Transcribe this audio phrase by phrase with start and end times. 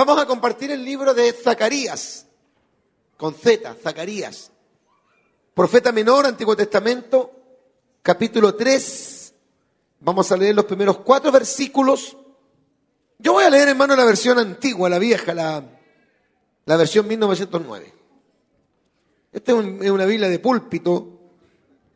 [0.00, 2.24] Vamos a compartir el libro de Zacarías,
[3.18, 4.50] con Z, Zacarías.
[5.52, 7.30] Profeta menor, Antiguo Testamento,
[8.00, 9.34] capítulo 3.
[10.00, 12.16] Vamos a leer los primeros cuatro versículos.
[13.18, 15.62] Yo voy a leer, hermano, la versión antigua, la vieja, la,
[16.64, 17.94] la versión 1909.
[19.34, 21.20] Esta es, una Biblia de púlpito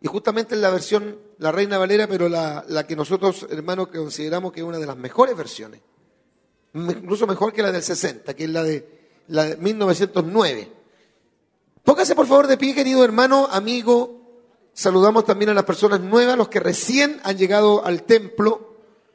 [0.02, 4.52] y justamente es la versión, la Reina Valera, pero la, la que nosotros, hermanos, consideramos
[4.52, 5.80] que es una de las mejores versiones.
[6.74, 10.72] Incluso mejor que la del 60, que es la de, la de 1909.
[11.84, 14.20] Póngase por favor de pie, querido hermano, amigo.
[14.72, 18.74] Saludamos también a las personas nuevas, los que recién han llegado al templo.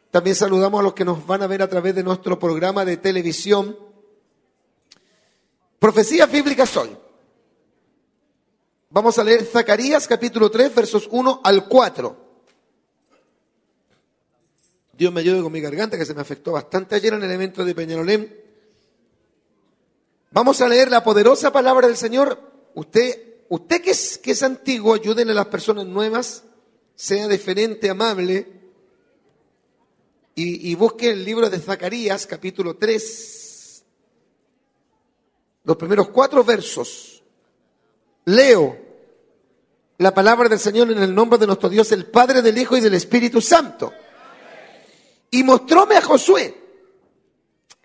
[0.10, 2.98] También saludamos a los que nos van a ver a través de nuestro programa de
[2.98, 3.78] televisión.
[5.80, 6.96] Profecía bíblica hoy.
[8.90, 12.29] Vamos a leer Zacarías capítulo 3, versos 1 al 4.
[15.00, 17.64] Dios me ayude con mi garganta que se me afectó bastante ayer en el evento
[17.64, 18.36] de Peñalolén.
[20.32, 22.38] Vamos a leer la poderosa palabra del Señor.
[22.76, 26.44] Usted, usted que es, que es antiguo, ayúdenle a las personas nuevas,
[26.98, 28.46] sea diferente, amable,
[30.36, 33.84] y, y busque el libro de Zacarías, capítulo 3,
[35.64, 37.24] los primeros cuatro versos.
[38.26, 38.78] Leo
[39.98, 42.82] la palabra del Señor en el nombre de nuestro Dios, el Padre, del Hijo y
[42.82, 43.94] del Espíritu Santo.
[45.32, 46.56] Y mostróme a Josué,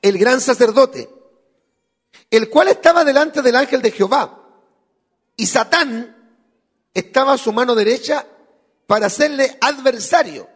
[0.01, 1.09] el gran sacerdote,
[2.31, 4.41] el cual estaba delante del ángel de Jehová.
[5.37, 6.17] Y Satán
[6.95, 8.27] estaba a su mano derecha
[8.87, 10.49] para hacerle adversario.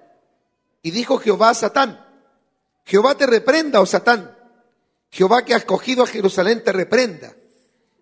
[0.83, 2.06] Y dijo Jehová a Satán,
[2.84, 4.36] Jehová te reprenda, oh Satán.
[5.11, 7.34] Jehová que ha escogido a Jerusalén te reprenda.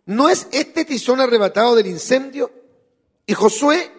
[0.05, 2.53] ¿No es este tizón arrebatado del incendio?
[3.27, 3.91] Y Josué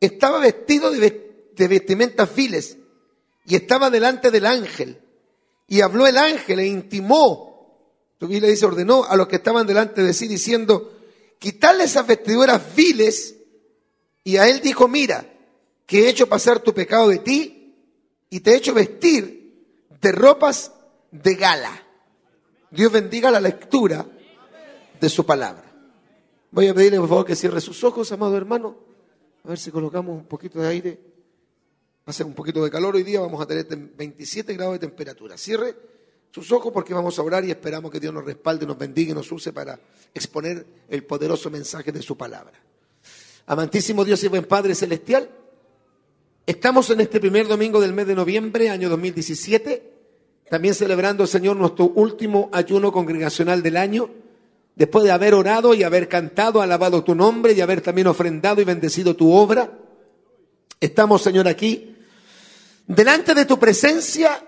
[0.00, 2.78] estaba vestido de, vestimentas files
[3.50, 5.00] y estaba delante del ángel.
[5.66, 7.82] Y habló el ángel e intimó,
[8.16, 10.96] tu Biblia dice, ordenó a los que estaban delante de sí diciendo,
[11.40, 13.34] quitarle esas vestiduras viles.
[14.22, 15.26] Y a él dijo, mira,
[15.84, 17.74] que he hecho pasar tu pecado de ti
[18.30, 19.66] y te he hecho vestir
[20.00, 20.70] de ropas
[21.10, 21.72] de gala.
[22.70, 24.06] Dios bendiga la lectura
[25.00, 25.64] de su palabra.
[26.52, 28.76] Voy a pedirle por favor que cierre sus ojos, amado hermano.
[29.42, 31.09] A ver si colocamos un poquito de aire.
[32.10, 35.38] Hace un poquito de calor hoy día, vamos a tener 27 grados de temperatura.
[35.38, 35.76] Cierre
[36.32, 39.14] sus ojos porque vamos a orar y esperamos que Dios nos respalde, nos bendiga y
[39.14, 39.78] nos use para
[40.12, 42.60] exponer el poderoso mensaje de su palabra.
[43.46, 45.30] Amantísimo Dios y buen Padre Celestial,
[46.44, 49.92] estamos en este primer domingo del mes de noviembre, año 2017,
[50.50, 54.10] también celebrando, Señor, nuestro último ayuno congregacional del año
[54.74, 58.64] después de haber orado y haber cantado, alabado tu nombre y haber también ofrendado y
[58.64, 59.78] bendecido tu obra,
[60.80, 61.86] estamos, Señor, aquí,
[62.90, 64.42] delante de tu presencia,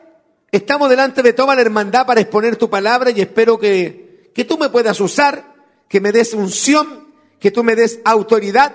[0.51, 4.59] estamos delante de toda la hermandad para exponer tu palabra y espero que, que tú
[4.59, 5.55] me puedas usar,
[5.89, 7.07] que me des unción,
[7.39, 8.75] que tú me des autoridad,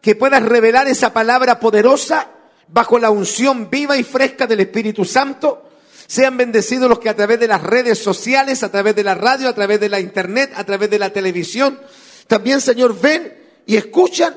[0.00, 2.28] que puedas revelar esa palabra poderosa
[2.68, 5.70] bajo la unción viva y fresca del Espíritu Santo
[6.06, 9.48] sean bendecidos los que a través de las redes sociales, a través de la radio,
[9.48, 11.78] a través de la internet, a través de la televisión,
[12.26, 13.32] también, Señor, ven
[13.64, 14.34] y escuchan,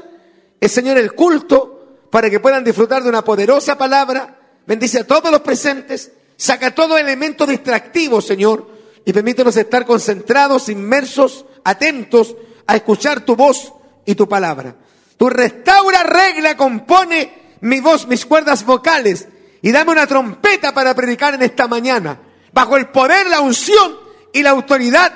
[0.62, 4.37] el Señor, el culto, para que puedan disfrutar de una poderosa palabra.
[4.68, 8.70] Bendice a todos los presentes, saca todo elemento distractivo, Señor,
[9.06, 12.36] y permítenos estar concentrados, inmersos, atentos
[12.68, 13.74] a escuchar tu voz
[14.06, 14.76] y tu palabra.
[15.16, 19.28] Tu restaura, regla, compone mi voz, mis cuerdas vocales
[19.62, 22.20] y dame una trompeta para predicar en esta mañana,
[22.52, 23.98] bajo el poder, la unción
[24.34, 25.14] y la autoridad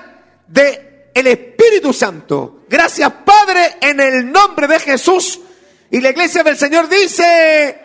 [0.47, 2.62] de el Espíritu Santo.
[2.69, 5.41] Gracias, Padre, en el nombre de Jesús.
[5.89, 7.81] Y la iglesia del Señor dice,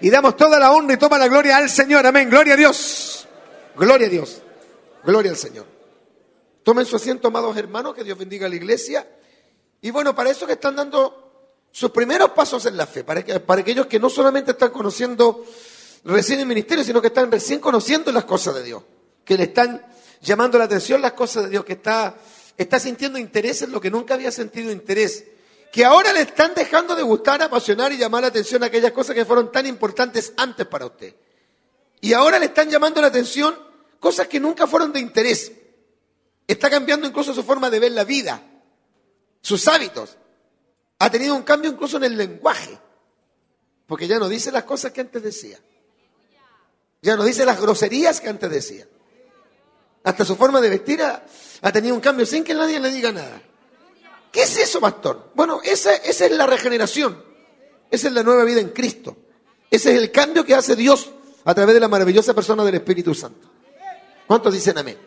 [0.00, 2.06] y damos toda la honra y toda la gloria al Señor.
[2.06, 2.30] Amén.
[2.30, 3.26] Gloria a Dios.
[3.76, 4.42] Gloria a Dios.
[5.04, 5.66] Gloria al Señor.
[6.62, 9.06] Tomen su asiento, amados hermanos, que Dios bendiga a la iglesia.
[9.80, 11.30] Y bueno, para eso que están dando
[11.72, 15.44] sus primeros pasos en la fe, para, para aquellos que no solamente están conociendo
[16.04, 18.82] recién el ministerio, sino que están recién conociendo las cosas de Dios,
[19.24, 19.86] que le están
[20.20, 22.16] llamando la atención las cosas de Dios, que está,
[22.56, 25.24] está sintiendo interés en lo que nunca había sentido interés,
[25.72, 29.24] que ahora le están dejando de gustar, apasionar y llamar la atención aquellas cosas que
[29.24, 31.14] fueron tan importantes antes para usted.
[32.00, 33.54] Y ahora le están llamando la atención
[34.00, 35.52] cosas que nunca fueron de interés.
[36.46, 38.42] Está cambiando incluso su forma de ver la vida,
[39.40, 40.16] sus hábitos.
[40.98, 42.78] Ha tenido un cambio incluso en el lenguaje,
[43.86, 45.58] porque ya no dice las cosas que antes decía.
[47.02, 48.86] Ya no dice las groserías que antes decía.
[50.02, 53.42] Hasta su forma de vestir ha, tenido un cambio sin que nadie le diga nada.
[54.32, 55.32] ¿Qué es eso, pastor?
[55.34, 57.24] Bueno, esa, esa es la regeneración.
[57.90, 59.16] Esa es la nueva vida en Cristo.
[59.70, 61.10] Ese es el cambio que hace Dios
[61.44, 63.48] a través de la maravillosa persona del Espíritu Santo.
[64.26, 64.98] ¿Cuántos dicen amén?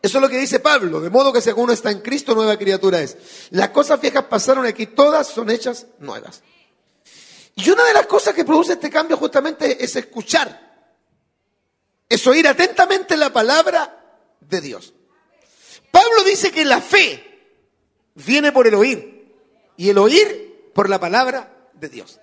[0.00, 2.56] Eso es lo que dice Pablo, de modo que si alguno está en Cristo, nueva
[2.56, 3.16] criatura es.
[3.50, 6.42] Las cosas viejas pasaron aquí, todas son hechas nuevas.
[7.56, 10.86] Y una de las cosas que produce este cambio justamente es escuchar,
[12.08, 14.94] es oír atentamente la palabra de Dios.
[15.90, 17.27] Pablo dice que la fe
[18.24, 19.26] viene por el oír
[19.76, 22.20] y el oír por la palabra de Dios.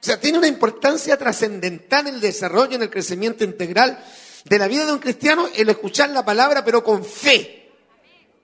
[0.00, 3.98] O sea, tiene una importancia trascendental en el desarrollo, en el crecimiento integral
[4.44, 7.54] de la vida de un cristiano, el escuchar la palabra, pero con fe.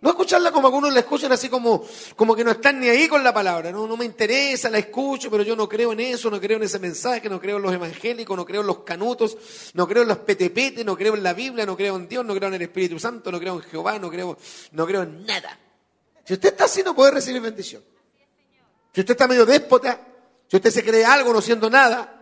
[0.01, 1.83] No escucharla como algunos la escuchan así como,
[2.15, 3.73] como que no están ni ahí con la palabra.
[3.73, 6.65] No, no me interesa, la escucho, pero yo no creo en eso, no creo en
[6.65, 9.39] ese mensaje, no creo en los evangélicos, no creo en los canutos,
[9.73, 12.35] no creo en los petepetes, no creo en la Biblia, no creo en Dios, no
[12.35, 14.37] creo en el Espíritu Santo, no creo en Jehová, no creo,
[14.73, 15.59] no creo en nada.
[16.25, 17.83] Si usted está así, no puede recibir bendición.
[18.93, 20.01] Si usted está medio déspota,
[20.49, 22.15] si usted se cree algo no siendo nada,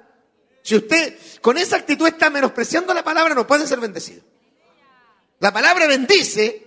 [0.63, 4.23] si usted con esa actitud está menospreciando la palabra, no puede ser bendecido.
[5.41, 6.67] La palabra bendice,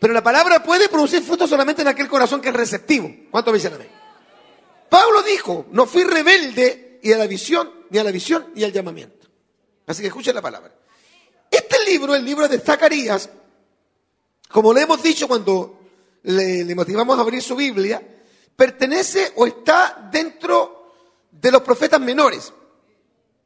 [0.00, 3.10] pero la palabra puede producir fruto solamente en aquel corazón que es receptivo.
[3.30, 3.84] ¿Cuánto me dicen a mí?
[4.88, 8.72] Pablo dijo, no fui rebelde y a la visión, ni a la visión, ni al
[8.72, 9.28] llamamiento.
[9.86, 10.74] Así que escuchen la palabra.
[11.50, 13.28] Este libro, el libro de Zacarías,
[14.48, 15.75] como le hemos dicho cuando
[16.26, 18.02] le, motivamos a abrir su Biblia,
[18.56, 20.92] pertenece o está dentro
[21.30, 22.52] de los profetas menores.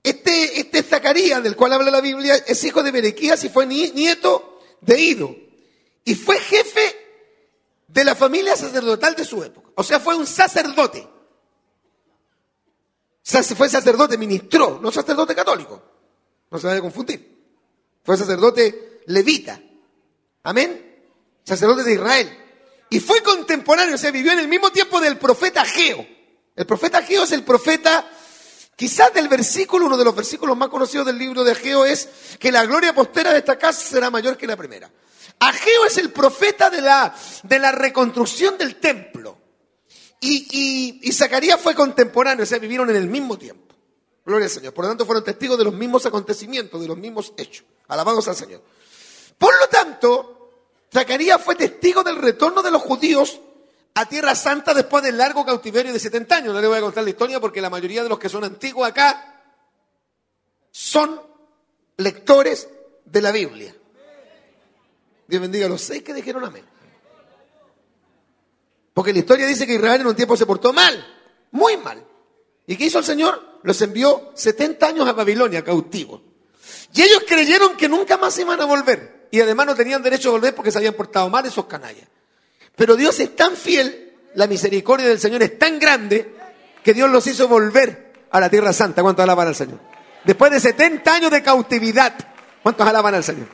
[0.02, 4.60] Este, este Zacarías, del cual habla la Biblia, es hijo de Berequías y fue nieto
[4.80, 5.36] de Ido.
[6.04, 6.96] Y fue jefe
[7.86, 9.68] de la familia sacerdotal de su época.
[9.74, 11.06] O sea, fue un sacerdote.
[13.22, 15.82] Fue sacerdote, ministró, no sacerdote católico.
[16.50, 17.38] No se vaya a confundir.
[18.02, 19.60] Fue sacerdote levita.
[20.42, 21.04] Amén.
[21.44, 22.39] Sacerdote de Israel.
[22.90, 26.06] Y fue contemporáneo, o sea, vivió en el mismo tiempo del profeta Geo.
[26.54, 28.04] El profeta Geo es el profeta
[28.80, 32.08] Quizás del versículo, uno de los versículos más conocidos del libro de Ageo es
[32.38, 34.90] que la gloria postera de esta casa será mayor que la primera.
[35.38, 39.36] Ageo es el profeta de la, de la reconstrucción del templo.
[40.18, 43.74] Y, y, Zacarías fue contemporáneo, o sea, vivieron en el mismo tiempo.
[44.24, 44.72] Gloria al Señor.
[44.72, 47.66] Por lo tanto, fueron testigos de los mismos acontecimientos, de los mismos hechos.
[47.86, 48.62] Alabados al Señor.
[49.36, 50.39] Por lo tanto,
[50.92, 53.40] Zacarías fue testigo del retorno de los judíos
[53.94, 56.54] a Tierra Santa después del largo cautiverio de 70 años.
[56.54, 58.88] No le voy a contar la historia porque la mayoría de los que son antiguos
[58.88, 59.42] acá
[60.70, 61.20] son
[61.96, 62.68] lectores
[63.04, 63.74] de la Biblia.
[65.26, 66.64] Dios bendiga a los seis que dijeron amén.
[68.92, 71.06] Porque la historia dice que Israel en un tiempo se portó mal,
[71.52, 72.04] muy mal.
[72.66, 73.60] ¿Y qué hizo el Señor?
[73.62, 76.20] Los envió 70 años a Babilonia, cautivos.
[76.92, 79.19] Y ellos creyeron que nunca más iban a volver.
[79.30, 82.06] Y además no tenían derecho a volver porque se habían portado mal esos canallas.
[82.74, 86.34] Pero Dios es tan fiel, la misericordia del Señor es tan grande,
[86.82, 89.02] que Dios los hizo volver a la tierra santa.
[89.02, 89.78] ¿Cuántos alaban al Señor?
[90.24, 92.14] Después de 70 años de cautividad,
[92.62, 93.48] ¿cuántos alaban al Señor?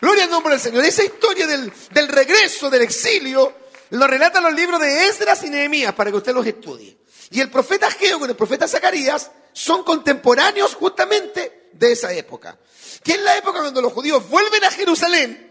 [0.00, 0.84] Gloria al nombre del Señor.
[0.84, 3.52] Esa historia del, del regreso, del exilio,
[3.90, 6.96] lo relatan los libros de Esdras y Nehemías para que usted los estudie.
[7.30, 12.56] Y el profeta Geo con el profeta Zacarías son contemporáneos justamente de esa época.
[13.02, 15.48] Que es la época cuando los judíos vuelven a Jerusalén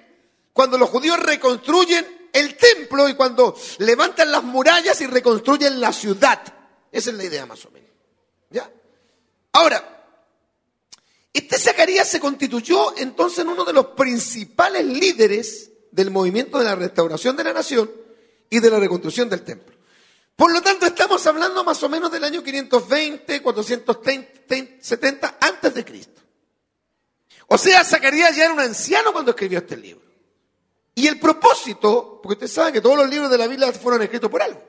[0.57, 6.41] cuando los judíos reconstruyen el templo y cuando levantan las murallas y reconstruyen la ciudad.
[6.91, 7.91] Esa es la idea más o menos.
[8.49, 8.67] ¿Ya?
[9.51, 10.17] Ahora,
[11.31, 16.73] este Zacarías se constituyó entonces en uno de los principales líderes del movimiento de la
[16.73, 17.91] restauración de la nación
[18.49, 19.75] y de la reconstrucción del templo.
[20.35, 26.19] Por lo tanto, estamos hablando más o menos del año 520, 470 antes de Cristo.
[27.47, 30.05] O sea, Zacarías ya era un anciano cuando escribió este libro.
[30.93, 34.29] Y el propósito, porque usted sabe que todos los libros de la Biblia fueron escritos
[34.29, 34.61] por algo.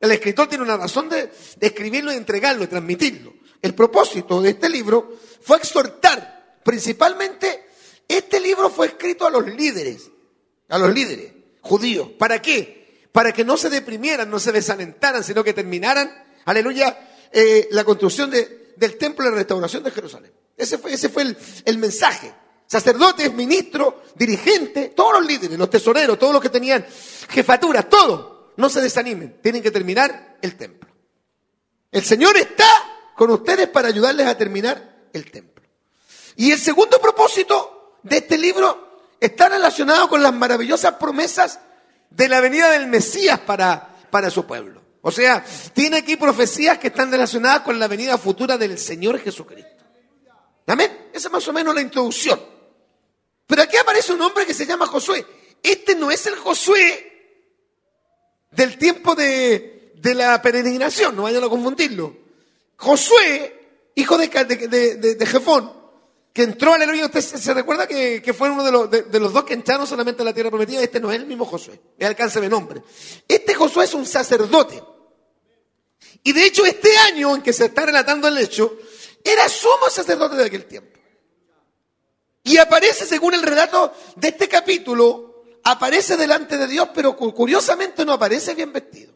[0.00, 3.34] El escritor tiene una razón de, escribirlo y entregarlo y transmitirlo.
[3.60, 7.66] El propósito de este libro fue exhortar, principalmente,
[8.08, 10.10] este libro fue escrito a los líderes,
[10.70, 12.08] a los líderes judíos.
[12.18, 13.06] ¿Para qué?
[13.12, 16.10] Para que no se deprimieran, no se desalentaran, sino que terminaran,
[16.46, 20.32] aleluya, eh, la construcción del templo y la restauración de Jerusalén.
[20.60, 22.34] Ese fue, el mensaje
[22.70, 26.86] sacerdotes, ministros, dirigentes, todos los líderes, los tesoreros, todos los que tenían
[27.28, 30.88] jefaturas, todos, no se desanimen, tienen que terminar el templo.
[31.90, 32.68] El Señor está
[33.16, 35.64] con ustedes para ayudarles a terminar el templo.
[36.36, 41.58] Y el segundo propósito de este libro está relacionado con las maravillosas promesas
[42.08, 44.80] de la venida del Mesías para, para su pueblo.
[45.02, 49.79] O sea, tiene aquí profecías que están relacionadas con la venida futura del Señor Jesucristo.
[50.70, 51.08] Amén.
[51.12, 52.40] Esa es más o menos la introducción.
[53.46, 55.26] Pero aquí aparece un hombre que se llama Josué.
[55.62, 57.10] Este no es el Josué
[58.52, 62.16] del tiempo de, la peregrinación, no vayan a confundirlo.
[62.76, 65.80] Josué, hijo de, de, Jefón, que
[66.32, 69.54] que entró, aleluya, usted se, recuerda que, fue uno de los, de, los dos que
[69.54, 72.48] entraron solamente a la tierra prometida, este no es el mismo Josué, es alcance de
[72.48, 72.82] nombre.
[73.26, 74.82] Este Josué es un sacerdote.
[76.22, 78.76] Y de hecho este año en que se está relatando el hecho,
[79.24, 80.98] era sumo sacerdote de aquel tiempo.
[82.42, 88.14] Y aparece, según el relato de este capítulo, aparece delante de Dios, pero curiosamente no
[88.14, 89.12] aparece bien vestido.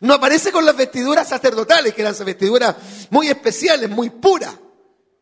[0.00, 2.76] No aparece con las vestiduras sacerdotales, que eran vestiduras
[3.10, 4.54] muy especiales, muy puras.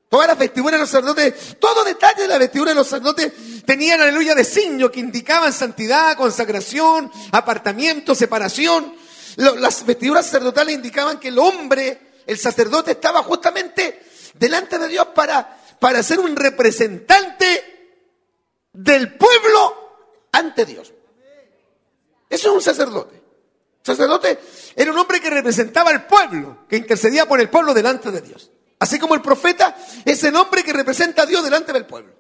[0.09, 3.33] Todas las vestiduras de los sacerdotes, todo detalle de la vestidura de los sacerdotes
[3.65, 8.95] tenían, aleluya, de signo que indicaban santidad, consagración, apartamiento, separación.
[9.37, 14.03] Las vestiduras sacerdotales indicaban que el hombre, el sacerdote, estaba justamente
[14.35, 17.77] delante de Dios para, para ser un representante
[18.73, 20.93] del pueblo ante Dios.
[22.29, 23.23] Eso es un sacerdote.
[23.83, 24.39] sacerdote
[24.75, 28.51] era un hombre que representaba al pueblo, que intercedía por el pueblo delante de Dios.
[28.79, 32.13] Así como el profeta es el hombre que representa a Dios delante del pueblo.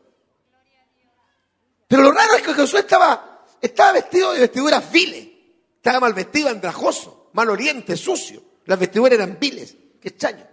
[1.88, 5.28] Pero lo raro es que Jesús estaba, estaba vestido de vestiduras viles.
[5.76, 8.42] Estaba mal vestido, andrajoso, mal oriente, sucio.
[8.64, 9.76] Las vestiduras eran viles.
[10.06, 10.46] Qué extraño.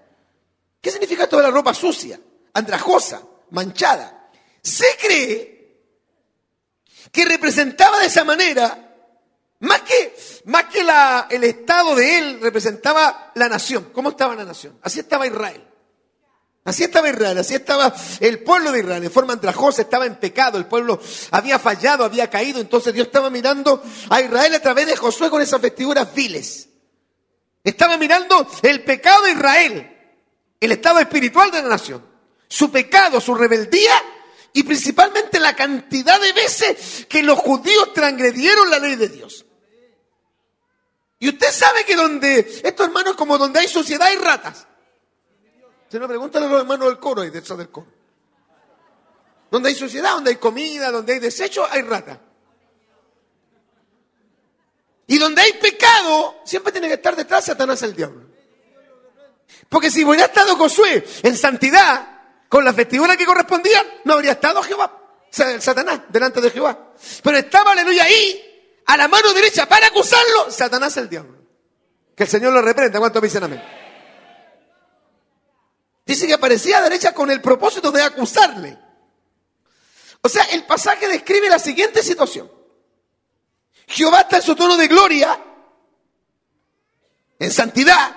[0.81, 2.19] ¿Qué significa esto de la ropa sucia,
[2.53, 4.31] andrajosa, manchada?
[4.63, 5.77] Se cree
[7.11, 8.95] que representaba de esa manera,
[9.59, 13.91] más que, más que la, el estado de él, representaba la nación.
[13.93, 14.79] ¿Cómo estaba la nación?
[14.81, 15.63] Así estaba Israel.
[16.63, 20.57] Así estaba Israel, así estaba el pueblo de Israel, en forma andrajosa, estaba en pecado,
[20.57, 24.95] el pueblo había fallado, había caído, entonces Dios estaba mirando a Israel a través de
[24.95, 26.69] Josué con esas vestiduras viles.
[27.63, 29.97] Estaba mirando el pecado de Israel,
[30.59, 32.05] el estado espiritual de la nación,
[32.47, 33.93] su pecado, su rebeldía
[34.51, 39.45] y principalmente la cantidad de veces que los judíos transgredieron la ley de Dios.
[41.19, 44.67] Y usted sabe que donde, estos hermanos, como donde hay sociedad hay ratas.
[45.87, 47.87] Se lo preguntan a los hermanos del coro y del coro.
[49.49, 52.19] Donde hay sociedad, donde hay comida, donde hay desecho, hay rata.
[55.07, 58.23] Y donde hay pecado, siempre tiene que estar detrás Satanás el diablo.
[59.69, 62.13] Porque si hubiera estado Josué en santidad,
[62.47, 66.93] con las vestiduras que correspondían, no habría estado Jehová, Satanás, delante de Jehová.
[67.23, 71.37] Pero estaba, aleluya, ahí, a la mano derecha, para acusarlo, Satanás el diablo.
[72.15, 72.99] Que el Señor lo reprenda.
[72.99, 73.63] ¿Cuántos me dicen amén?
[76.05, 78.77] Dice que aparecía a derecha con el propósito de acusarle.
[80.21, 82.51] O sea, el pasaje describe la siguiente situación.
[83.87, 85.39] Jehová está en su tono de gloria,
[87.39, 88.15] en santidad,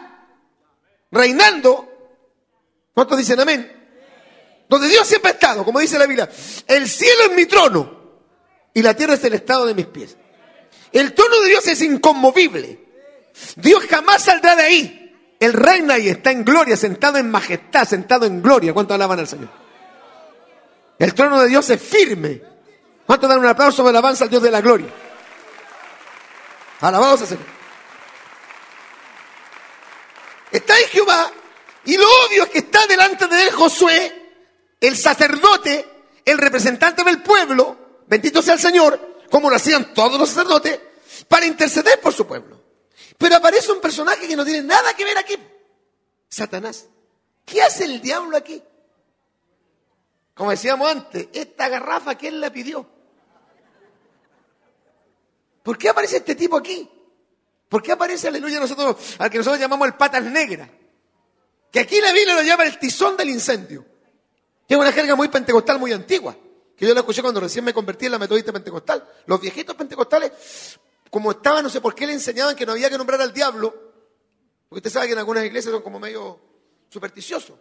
[1.10, 1.92] reinando.
[2.94, 3.72] ¿Cuántos dicen amén?
[4.68, 6.28] Donde Dios siempre ha estado, como dice la Biblia.
[6.66, 7.96] El cielo es mi trono
[8.74, 10.16] y la tierra es el estado de mis pies.
[10.92, 12.80] El trono de Dios es inconmovible.
[13.56, 15.36] Dios jamás saldrá de ahí.
[15.38, 18.72] Él reina y está en gloria, sentado en majestad, sentado en gloria.
[18.72, 19.50] ¿Cuánto alaban al Señor?
[20.98, 22.40] El trono de Dios es firme.
[23.04, 24.88] ¿Cuánto dan un aplauso de alabanza al Dios de la gloria?
[26.80, 27.46] Alabados al Señor.
[30.52, 31.32] Está ahí Jehová
[31.84, 34.32] y lo obvio es que está delante de él Josué,
[34.80, 35.86] el sacerdote,
[36.24, 40.80] el representante del pueblo, bendito sea el Señor, como lo hacían todos los sacerdotes,
[41.28, 42.60] para interceder por su pueblo.
[43.18, 45.36] Pero aparece un personaje que no tiene nada que ver aquí.
[46.28, 46.86] Satanás.
[47.44, 48.62] ¿Qué hace el diablo aquí?
[50.34, 52.86] Como decíamos antes, esta garrafa, ¿quién la pidió?
[55.66, 56.88] ¿Por qué aparece este tipo aquí?
[57.68, 60.70] ¿Por qué aparece, aleluya, nosotros, al que nosotros llamamos el patas negras?
[61.72, 63.84] Que aquí la Biblia lo llama el tizón del incendio.
[64.68, 66.36] Que es una jerga muy pentecostal, muy antigua.
[66.76, 69.04] Que yo la escuché cuando recién me convertí en la metodista pentecostal.
[69.26, 70.78] Los viejitos pentecostales
[71.10, 73.74] como estaba, no sé por qué le enseñaban que no había que nombrar al diablo,
[74.68, 76.38] porque usted sabe que en algunas iglesias son como medio
[76.90, 77.58] supersticiosos.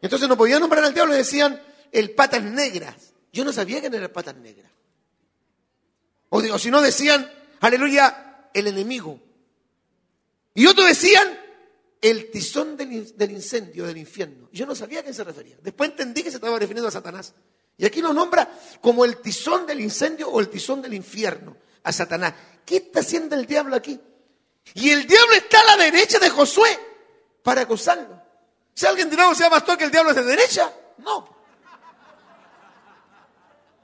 [0.00, 1.62] Entonces no podían nombrar al diablo y decían
[1.92, 3.12] el patas negras.
[3.32, 4.72] Yo no sabía quién era el patas negras.
[6.34, 9.20] O, o si no decían, aleluya, el enemigo.
[10.54, 11.38] Y otros decían
[12.00, 14.48] el tizón del, incendio del infierno.
[14.50, 15.56] Yo no sabía a quién se refería.
[15.62, 17.34] Después entendí que se estaba refiriendo a Satanás.
[17.76, 21.92] Y aquí lo nombra como el tizón del incendio o el tizón del infierno a
[21.92, 22.32] Satanás.
[22.64, 24.00] ¿Qué está haciendo el diablo aquí?
[24.74, 26.78] Y el diablo está a la derecha de Josué
[27.42, 28.22] para acusarlo.
[28.72, 31.36] Si alguien dirá, o sea, pastor, que el diablo es de derecha, no.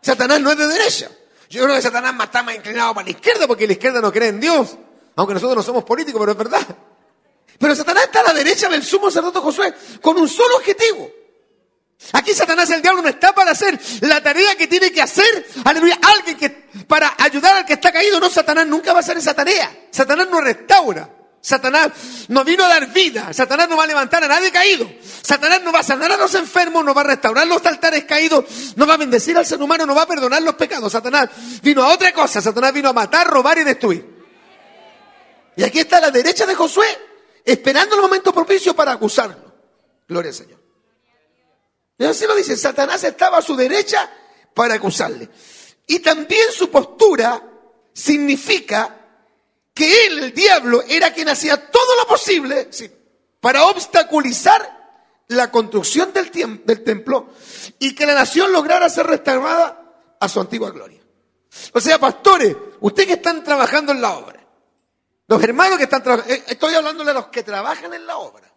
[0.00, 1.10] Satanás no es de derecha.
[1.48, 4.28] Yo creo que Satanás está más inclinado para la izquierda porque la izquierda no cree
[4.28, 4.76] en Dios.
[5.16, 6.66] Aunque nosotros no somos políticos, pero es verdad.
[7.58, 11.10] Pero Satanás está a la derecha del sumo sacerdote Josué con un solo objetivo.
[12.12, 15.98] Aquí Satanás, el diablo, no está para hacer la tarea que tiene que hacer, aleluya,
[16.00, 16.48] alguien que,
[16.86, 19.88] para ayudar al que está caído, no, Satanás nunca va a hacer esa tarea.
[19.90, 21.17] Satanás no restaura.
[21.40, 21.92] Satanás
[22.28, 23.32] no vino a dar vida.
[23.32, 24.90] Satanás no va a levantar a nadie caído.
[25.22, 28.44] Satanás no va a sanar a los enfermos, no va a restaurar los altares caídos,
[28.76, 30.92] no va a bendecir al ser humano, no va a perdonar los pecados.
[30.92, 31.30] Satanás
[31.62, 32.40] vino a otra cosa.
[32.40, 34.18] Satanás vino a matar, robar y destruir.
[35.56, 36.86] Y aquí está la derecha de Josué,
[37.44, 39.54] esperando el momento propicio para acusarlo.
[40.06, 40.58] Gloria al Señor.
[41.98, 44.08] Y así lo dice, Satanás estaba a su derecha
[44.54, 45.28] para acusarle.
[45.86, 47.42] Y también su postura
[47.92, 48.97] significa
[49.78, 52.68] que él, el diablo, era quien hacía todo lo posible
[53.38, 54.76] para obstaculizar
[55.28, 56.32] la construcción del,
[56.82, 57.28] templo
[57.78, 61.00] y que la nación lograra ser restaurada a su antigua gloria.
[61.74, 64.44] O sea, pastores, ustedes que están trabajando en la obra,
[65.28, 68.52] los hermanos que están trabajando, eh, estoy hablándole a los que trabajan en la obra,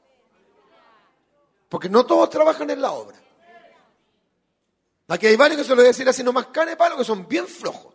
[1.70, 3.18] porque no todos trabajan en la obra.
[5.10, 7.04] Aquí hay varios que se lo voy a decir así nomás cara de palo, que
[7.04, 7.91] son bien flojos.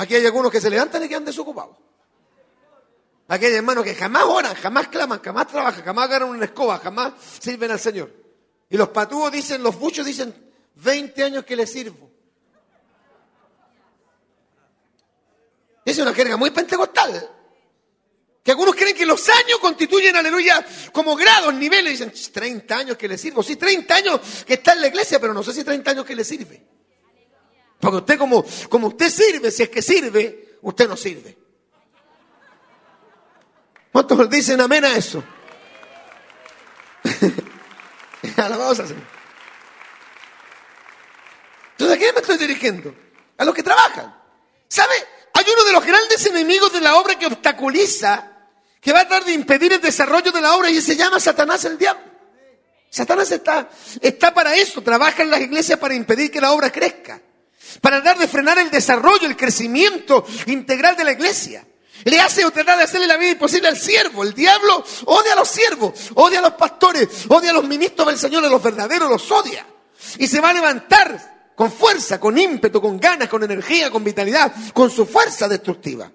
[0.00, 1.76] Aquí hay algunos que se levantan y quedan desocupados.
[3.28, 7.12] Aquí hay hermanos que jamás oran, jamás claman, jamás trabajan, jamás agarran una escoba, jamás
[7.38, 8.10] sirven al Señor.
[8.70, 10.34] Y los patúos dicen, los buchos dicen,
[10.76, 12.10] 20 años que le sirvo.
[15.84, 17.30] Es una jerga muy pentecostal.
[18.42, 21.98] Que algunos creen que los años constituyen, aleluya, como grados, niveles.
[21.98, 23.42] Dicen, 30 años que le sirvo.
[23.42, 26.16] Sí, 30 años que está en la iglesia, pero no sé si 30 años que
[26.16, 26.79] le sirve.
[27.80, 31.36] Porque usted como, como usted sirve, si es que sirve, usted no sirve.
[33.90, 35.24] ¿Cuántos dicen amén a eso?
[38.36, 39.02] Alabados al Señor.
[41.72, 42.94] Entonces, ¿a quién me estoy dirigiendo?
[43.38, 44.14] A los que trabajan.
[44.68, 44.92] ¿Sabe?
[45.32, 48.30] Hay uno de los grandes enemigos de la obra que obstaculiza,
[48.80, 51.64] que va a tratar de impedir el desarrollo de la obra y se llama Satanás
[51.64, 52.04] el diablo.
[52.90, 53.70] Satanás está,
[54.02, 57.22] está para eso, trabaja en las iglesias para impedir que la obra crezca
[57.80, 61.66] para dar de frenar el desarrollo, el crecimiento integral de la iglesia.
[62.04, 64.22] Le hace o tratar de hacerle la vida imposible al siervo.
[64.22, 68.18] El diablo odia a los siervos, odia a los pastores, odia a los ministros del
[68.18, 69.66] Señor, a los verdaderos, los odia.
[70.18, 74.52] Y se va a levantar con fuerza, con ímpetu, con ganas, con energía, con vitalidad,
[74.72, 76.10] con su fuerza destructiva.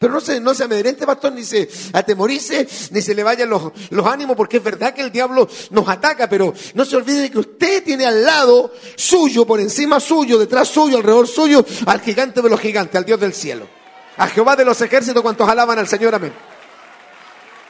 [0.00, 3.70] Pero no se, no se amedrente, pastor, ni se atemorice, ni se le vayan los,
[3.90, 7.30] los ánimos, porque es verdad que el diablo nos ataca, pero no se olvide de
[7.30, 12.40] que usted tiene al lado suyo, por encima suyo, detrás suyo, alrededor suyo, al gigante
[12.40, 13.68] de los gigantes, al Dios del cielo.
[14.16, 16.32] A Jehová de los ejércitos, cuantos alaban al Señor, amén.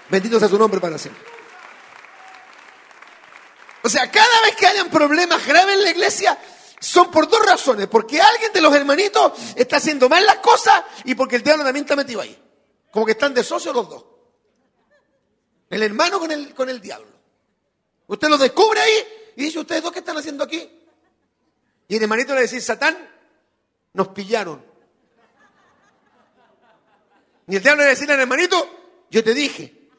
[0.09, 1.25] Bendito sea su nombre para siempre.
[3.83, 6.39] O sea, cada vez que hayan problemas graves en la iglesia,
[6.81, 7.87] son por dos razones.
[7.87, 11.85] Porque alguien de los hermanitos está haciendo mal las cosas y porque el diablo también
[11.85, 12.37] está metido ahí.
[12.91, 14.05] Como que están de socios los dos.
[15.69, 17.13] El hermano con el, con el diablo.
[18.09, 20.69] Usted lo descubre ahí y dice, ¿ustedes dos qué están haciendo aquí?
[21.87, 22.97] Y el hermanito le dice, Satán,
[23.93, 24.65] nos pillaron.
[27.47, 29.91] Y el diablo le dice al hermanito, yo te dije.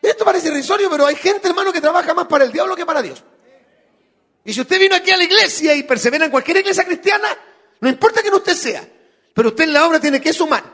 [0.00, 3.02] Esto parece irrisorio, pero hay gente, hermano, que trabaja más para el diablo que para
[3.02, 3.22] Dios.
[4.44, 7.28] Y si usted vino aquí a la iglesia y persevera en cualquier iglesia cristiana,
[7.80, 8.84] no importa quién usted sea,
[9.34, 10.64] pero usted en la obra tiene que sumar.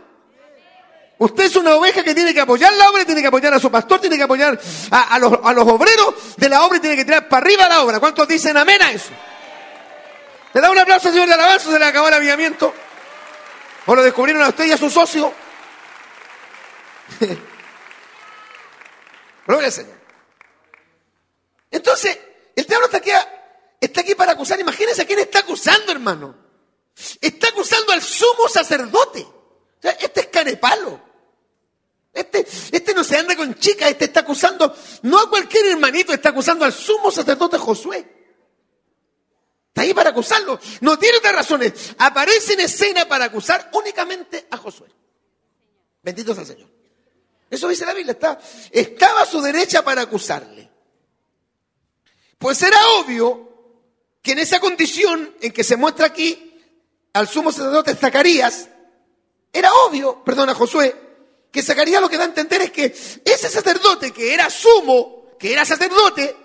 [1.18, 3.70] Usted es una oveja que tiene que apoyar la obra, tiene que apoyar a su
[3.70, 4.59] pastor, tiene que apoyar
[4.90, 7.83] a, los, a los, obreros de la obra y tiene que tirar para arriba la
[7.83, 7.98] obra.
[7.98, 9.11] ¿Cuántos dicen amén a eso?
[10.54, 11.72] ¿Le da un aplauso al Señor de alabanza?
[11.72, 12.72] ¿Se le acabó el avivamiento?
[13.87, 15.33] ¿O lo descubrieron a usted y a su socio?
[19.46, 19.98] Gloria al Señor.
[21.70, 22.16] Entonces,
[22.54, 23.11] el diablo está aquí
[23.81, 24.59] Está aquí para acusar.
[24.61, 26.35] Imagínense a quién está acusando, hermano.
[27.21, 29.27] Está acusando al sumo sacerdote.
[30.01, 31.09] este es canepalo.
[32.12, 36.31] Este, este no se anda con chicas, este está acusando, no a cualquier hermanito, está
[36.31, 38.19] acusando al sumo sacerdote Josué.
[39.69, 40.59] Está ahí para acusarlo.
[40.81, 41.95] No tiene otras razones.
[41.99, 44.88] Aparece en escena para acusar únicamente a Josué.
[46.03, 46.69] Bendito sea el Señor.
[47.49, 48.12] Eso dice la Biblia.
[48.12, 48.41] Está,
[48.73, 50.69] estaba a su derecha para acusarle.
[52.38, 53.47] Pues era obvio
[54.29, 56.61] que en esa condición en que se muestra aquí
[57.14, 58.69] al sumo sacerdote Zacarías,
[59.51, 60.95] era obvio, perdona Josué,
[61.51, 65.51] que Zacarías lo que da a entender es que ese sacerdote que era sumo, que
[65.51, 66.37] era sacerdote,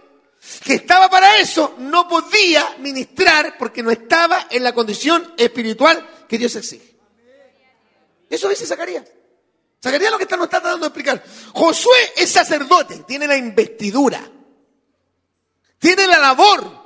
[0.63, 6.37] que estaba para eso, no podía ministrar porque no estaba en la condición espiritual que
[6.37, 6.95] Dios exige.
[8.29, 9.03] Eso dice Zacarías.
[9.83, 11.21] Zacarías lo que está, nos está dando a explicar.
[11.51, 14.25] Josué es sacerdote, tiene la investidura,
[15.79, 16.82] tiene la labor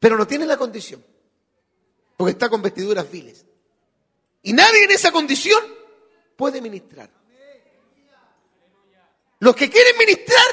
[0.00, 1.04] pero no tiene la condición,
[2.16, 3.44] porque está con vestiduras viles.
[4.42, 5.62] Y nadie en esa condición
[6.36, 7.10] puede ministrar.
[9.40, 10.46] Los que quieren ministrar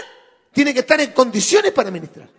[0.52, 2.30] tienen que estar en condiciones para ministrar.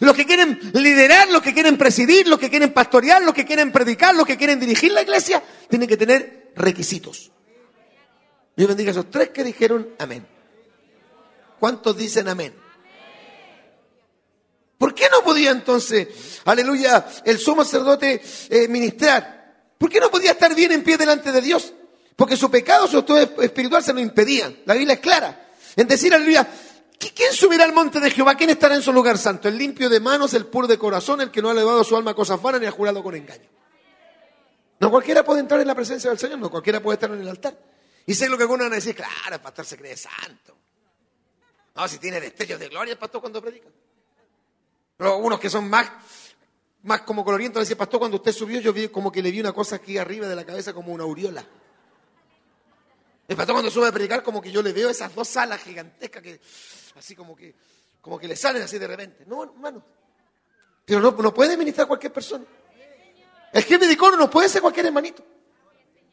[0.00, 3.70] Los que quieren liderar, los que quieren presidir, los que quieren pastorear, los que quieren
[3.70, 7.30] predicar, los que quieren dirigir la iglesia, tienen que tener requisitos.
[8.56, 10.26] Dios bendiga a esos tres que dijeron amén.
[11.60, 12.65] ¿Cuántos dicen amén?
[14.78, 19.72] ¿Por qué no podía entonces, aleluya, el sumo sacerdote eh, ministrar?
[19.78, 21.72] ¿Por qué no podía estar bien en pie delante de Dios?
[22.14, 24.58] Porque su pecado, su acto espiritual se lo impedían.
[24.64, 25.50] La Biblia es clara.
[25.76, 26.48] En decir, aleluya,
[26.98, 28.34] ¿quién subirá al monte de Jehová?
[28.34, 29.48] ¿Quién estará en su lugar santo?
[29.48, 32.12] El limpio de manos, el puro de corazón, el que no ha elevado su alma
[32.12, 33.48] a cosas vanas ni ha jurado con engaño.
[34.78, 37.28] No cualquiera puede entrar en la presencia del Señor, no cualquiera puede estar en el
[37.28, 37.58] altar.
[38.06, 40.56] Y sé lo que algunos van a decir, claro, el pastor se cree santo.
[41.74, 43.68] No, si tiene destellos de gloria el pastor cuando predica.
[44.96, 45.90] Pero unos que son más,
[46.82, 49.52] más como colorientos, decía, pastor, cuando usted subió, yo vi como que le vi una
[49.52, 51.44] cosa aquí arriba de la cabeza como una aureola.
[53.28, 56.22] El pastor cuando sube a predicar, como que yo le veo esas dos alas gigantescas
[56.22, 56.40] que,
[56.96, 57.54] así como que,
[58.00, 59.24] como que le salen así de repente.
[59.26, 59.84] No, hermano.
[60.84, 62.44] Pero no, no puede ministrar cualquier persona.
[63.52, 65.24] El jefe de coro no puede ser cualquier hermanito.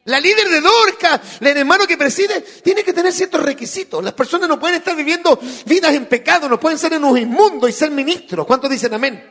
[0.06, 4.04] La líder de Dorca, el hermano que preside, tiene que tener ciertos requisitos.
[4.04, 7.66] Las personas no pueden estar viviendo vidas en pecado, no pueden ser en un inmundo
[7.66, 8.46] y ser ministros.
[8.46, 9.30] ¿Cuántos dicen amén?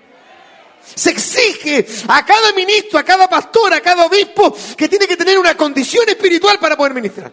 [0.95, 5.37] Se exige a cada ministro, a cada pastor, a cada obispo que tiene que tener
[5.37, 7.31] una condición espiritual para poder ministrar.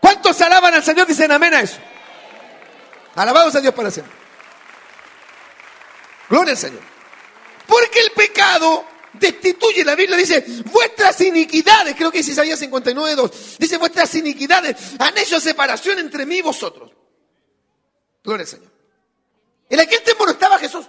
[0.00, 1.06] ¿Cuántos alaban al Señor?
[1.06, 1.76] Dicen amén a eso.
[3.14, 4.14] Alabados a Dios para siempre.
[6.30, 6.82] Gloria al Señor.
[7.66, 8.86] Porque el pecado
[9.18, 9.84] destituye.
[9.84, 15.16] La Biblia dice, vuestras iniquidades, creo que es Isaías 59, 2, dice, vuestras iniquidades han
[15.18, 16.90] hecho separación entre mí y vosotros.
[18.22, 18.72] Gloria al Señor.
[19.68, 20.86] En aquel tiempo no estaba Jesús.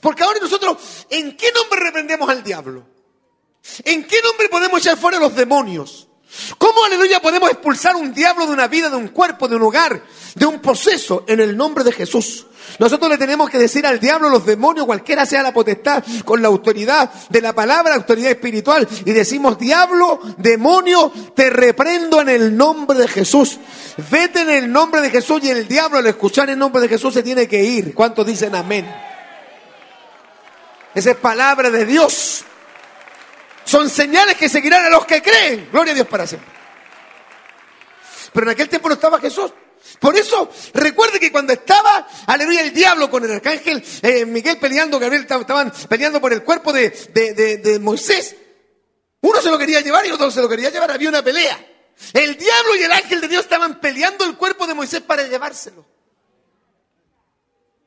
[0.00, 0.78] Porque ahora nosotros,
[1.10, 2.86] ¿en qué nombre reprendemos al diablo?
[3.84, 6.08] ¿En qué nombre podemos echar fuera los demonios?
[6.58, 10.02] ¿Cómo, aleluya, podemos expulsar un diablo de una vida, de un cuerpo, de un hogar,
[10.36, 12.46] de un proceso en el nombre de Jesús?
[12.78, 16.48] Nosotros le tenemos que decir al diablo, los demonios, cualquiera sea la potestad, con la
[16.48, 22.98] autoridad de la palabra, autoridad espiritual, y decimos, diablo, demonio, te reprendo en el nombre
[22.98, 23.58] de Jesús.
[24.10, 27.14] Vete en el nombre de Jesús y el diablo al escuchar el nombre de Jesús
[27.14, 27.94] se tiene que ir.
[27.94, 28.86] ¿Cuántos dicen amén?
[30.94, 32.44] Esa es palabra de Dios.
[33.64, 35.68] Son señales que seguirán a los que creen.
[35.72, 36.50] Gloria a Dios para siempre.
[38.32, 39.50] Pero en aquel tiempo no estaba Jesús.
[40.00, 44.98] Por eso, recuerde que cuando estaba, aleluya, el diablo con el arcángel eh, Miguel peleando,
[44.98, 48.36] Gabriel estaban peleando por el cuerpo de, de, Moisés.
[49.20, 50.90] Uno se lo quería llevar y otro se lo quería llevar.
[50.90, 51.58] Había una pelea.
[52.12, 55.84] El diablo y el ángel de Dios estaban peleando el cuerpo de Moisés para llevárselo.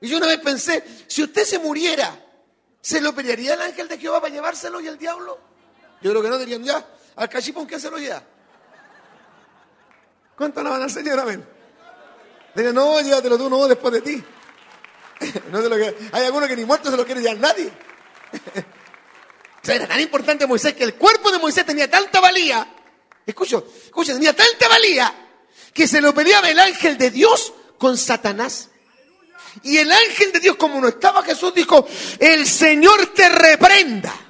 [0.02, 2.18] Y yo una vez pensé, si usted se muriera,
[2.82, 5.38] ¿se lo pelearía el ángel de Jehová para llevárselo y el diablo?
[6.02, 6.86] Yo creo que no dirían, ya,
[7.18, 8.24] al cachipón que se lo lleva.
[10.38, 11.20] ¿Cuánto la van al Señor?
[11.20, 11.59] Amén.
[12.74, 14.24] No, llévatelo tú, no, después de ti.
[15.52, 17.68] no lo que, hay algunos que ni muerto se lo quiere llevar nadie.
[19.62, 22.68] o sea, era tan importante Moisés que el cuerpo de Moisés tenía tanta valía.
[23.26, 25.14] Escucho, escucha, tenía tanta valía
[25.74, 28.70] que se lo peleaba el ángel de Dios con Satanás.
[29.64, 31.88] Y el ángel de Dios, como no estaba Jesús, dijo,
[32.20, 34.29] el Señor te reprenda.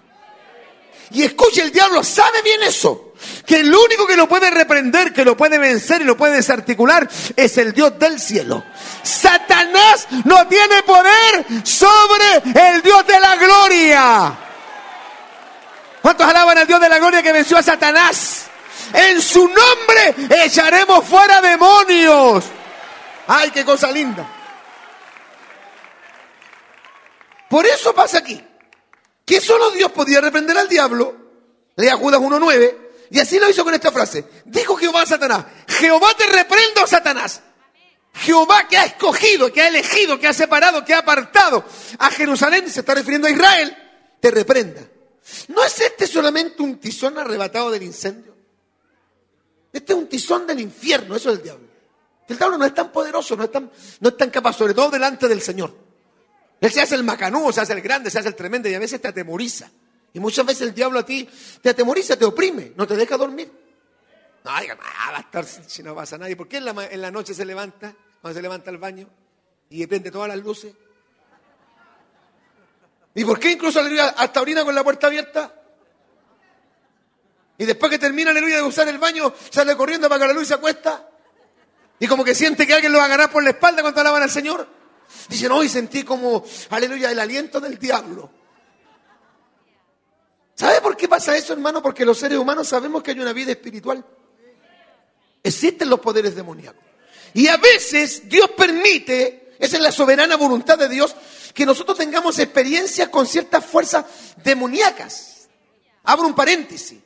[1.11, 3.13] Y escuche, el diablo sabe bien eso.
[3.45, 7.09] Que el único que lo puede reprender, que lo puede vencer y lo puede desarticular
[7.35, 8.63] es el Dios del cielo.
[9.03, 12.35] Satanás no tiene poder sobre
[12.73, 14.37] el Dios de la gloria.
[16.01, 18.45] ¿Cuántos alaban al Dios de la gloria que venció a Satanás?
[18.93, 22.45] En su nombre echaremos fuera demonios.
[23.27, 24.25] ¡Ay, qué cosa linda!
[27.49, 28.48] Por eso pasa aquí
[29.29, 31.15] que solo Dios podía reprender al diablo,
[31.75, 32.77] lea Judas 1.9,
[33.11, 34.25] y así lo hizo con esta frase.
[34.43, 37.39] Dijo Jehová a Satanás, Jehová te reprendo, Satanás.
[38.11, 41.63] Jehová que ha escogido, que ha elegido, que ha separado, que ha apartado
[41.99, 43.77] a Jerusalén, se está refiriendo a Israel,
[44.19, 44.81] te reprenda.
[45.49, 48.35] ¿No es este solamente un tizón arrebatado del incendio?
[49.71, 51.67] Este es un tizón del infierno, eso es el diablo.
[52.27, 54.89] El diablo no es tan poderoso, no es tan, no es tan capaz, sobre todo
[54.89, 55.88] delante del Señor.
[56.61, 58.79] Él se hace el macanudo, se hace el grande, se hace el tremendo y a
[58.79, 59.69] veces te atemoriza.
[60.13, 61.27] Y muchas veces el diablo a ti
[61.61, 63.51] te atemoriza, te oprime, no te deja dormir.
[64.43, 66.35] No, digan, ah, va a estar si no pasa nadie.
[66.35, 69.07] ¿Por qué en la, en la noche se levanta, cuando se levanta al baño
[69.69, 70.73] y prende todas las luces?
[73.15, 75.53] ¿Y por qué incluso aleluya hasta orina con la puerta abierta?
[77.57, 80.47] Y después que termina aleluya de usar el baño, sale corriendo para que la luz
[80.47, 81.09] se acuesta.
[81.99, 84.23] Y como que siente que alguien lo va a ganar por la espalda cuando alaban
[84.23, 84.78] al Señor.
[85.27, 88.29] Dicen, hoy sentí como, aleluya, el aliento del diablo.
[90.55, 91.81] ¿Sabe por qué pasa eso, hermano?
[91.81, 94.03] Porque los seres humanos sabemos que hay una vida espiritual.
[95.41, 96.83] Existen los poderes demoníacos.
[97.33, 101.15] Y a veces Dios permite, esa es la soberana voluntad de Dios,
[101.53, 104.05] que nosotros tengamos experiencias con ciertas fuerzas
[104.43, 105.47] demoníacas.
[106.03, 106.99] Abro un paréntesis.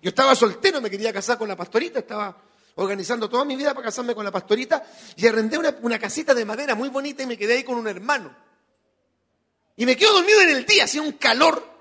[0.00, 2.36] Yo estaba soltero, me quería casar con la pastorita, estaba
[2.76, 4.84] organizando toda mi vida para casarme con la pastorita
[5.16, 8.34] y arrendé una, casita de madera muy bonita y me quedé ahí con un hermano.
[9.76, 11.72] Y me quedo dormido en el día, hacía un calor.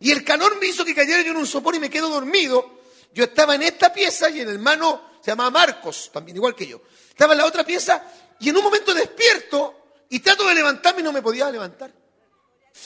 [0.00, 2.80] Y el calor me hizo que cayera yo en un sopor y me quedo dormido.
[3.14, 6.82] Yo estaba en esta pieza y el hermano se llamaba Marcos, también igual que yo.
[7.08, 8.02] Estaba en la otra pieza
[8.40, 11.92] y en un momento despierto y trato de levantarme y no me podía levantar.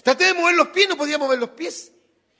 [0.03, 1.93] Traté de mover los pies, no podía mover los pies.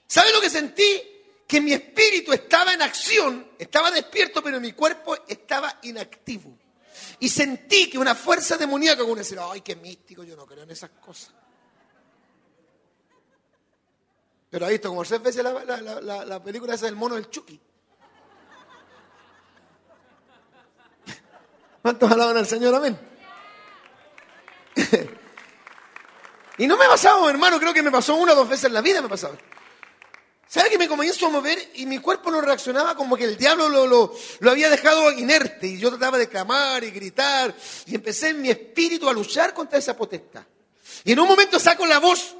[0.05, 1.16] ¿Sabe lo que sentí?
[1.47, 6.57] Que mi espíritu estaba en acción, estaba despierto, pero mi cuerpo estaba inactivo.
[7.19, 10.71] Y sentí que una fuerza demoníaca, como decir, ay, qué místico, yo no creo en
[10.71, 11.33] esas cosas.
[14.49, 15.51] Pero ha visto como seis veces la,
[16.25, 17.59] la, película esa del mono del Chucky.
[21.81, 22.75] ¿Cuántos alaban al Señor?
[22.75, 22.97] Amén.
[26.57, 28.73] y no me ha pasado, hermano, creo que me pasó una o dos veces en
[28.73, 29.37] la vida, me ha pasado.
[30.49, 33.67] ¿Sabe que me comenzó a mover y mi cuerpo no reaccionaba como que el diablo
[33.67, 37.53] lo, lo, lo, había dejado inerte y yo trataba de clamar y gritar
[37.85, 40.43] y empecé en mi espíritu a luchar contra esa potestad.
[41.03, 42.35] Y en un momento saco la voz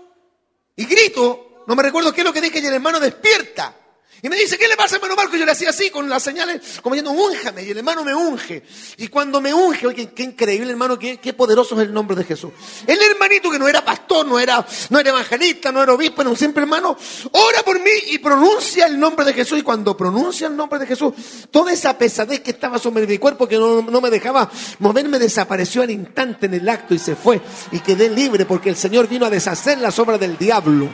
[0.75, 3.75] y grito no me recuerdo qué es lo que dije y el hermano despierta.
[4.21, 5.35] Y me dice, ¿qué le pasa, hermano Marco?
[5.35, 7.63] Y yo le hacía así, con las señales, como diciendo, únjame.
[7.63, 8.63] Y el hermano me unge.
[8.97, 12.23] Y cuando me unge, oye, qué, increíble, hermano, qué, qué, poderoso es el nombre de
[12.23, 12.51] Jesús.
[12.87, 16.35] El hermanito que no era pastor, no era, no era evangelista, no era obispo, un
[16.35, 16.97] simple hermano,
[17.31, 19.59] ora por mí y pronuncia el nombre de Jesús.
[19.59, 21.13] Y cuando pronuncia el nombre de Jesús,
[21.51, 24.49] toda esa pesadez que estaba sobre mi cuerpo, que no, no me dejaba
[24.79, 27.39] moverme, desapareció al instante en el acto y se fue.
[27.71, 30.89] Y quedé libre porque el Señor vino a deshacer las obras del diablo.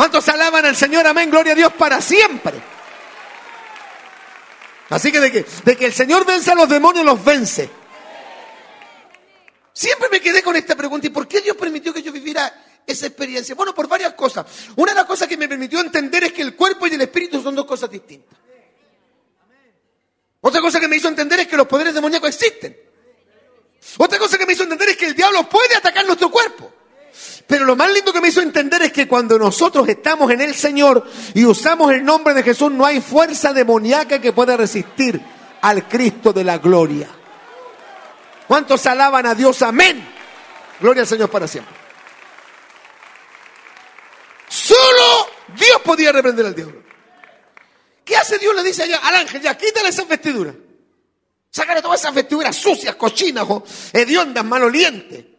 [0.00, 1.06] ¿Cuántos alaban al Señor?
[1.06, 2.54] Amén, gloria a Dios para siempre.
[4.88, 7.68] Así que de que, de que el Señor vence a los demonios, los vence.
[9.74, 12.50] Siempre me quedé con esta pregunta, ¿y por qué Dios permitió que yo viviera
[12.86, 13.54] esa experiencia?
[13.54, 14.46] Bueno, por varias cosas.
[14.76, 17.42] Una de las cosas que me permitió entender es que el cuerpo y el espíritu
[17.42, 18.38] son dos cosas distintas.
[20.40, 22.74] Otra cosa que me hizo entender es que los poderes demoníacos existen.
[23.98, 26.79] Otra cosa que me hizo entender es que el diablo puede atacar nuestro cuerpo.
[27.50, 30.54] Pero lo más lindo que me hizo entender es que cuando nosotros estamos en el
[30.54, 35.20] Señor y usamos el nombre de Jesús, no hay fuerza demoníaca que pueda resistir
[35.60, 37.08] al Cristo de la gloria.
[38.46, 39.62] ¿Cuántos alaban a Dios?
[39.62, 40.00] Amén.
[40.78, 41.74] Gloria al Señor para siempre.
[44.48, 45.26] Solo
[45.58, 46.84] Dios podía reprender al diablo.
[48.04, 48.54] ¿Qué hace Dios?
[48.54, 50.54] Le dice allá al ángel, ya quítale esas vestiduras.
[51.50, 53.44] Sácale todas esas vestiduras sucias, cochinas,
[53.92, 55.29] hediondas, malolientes.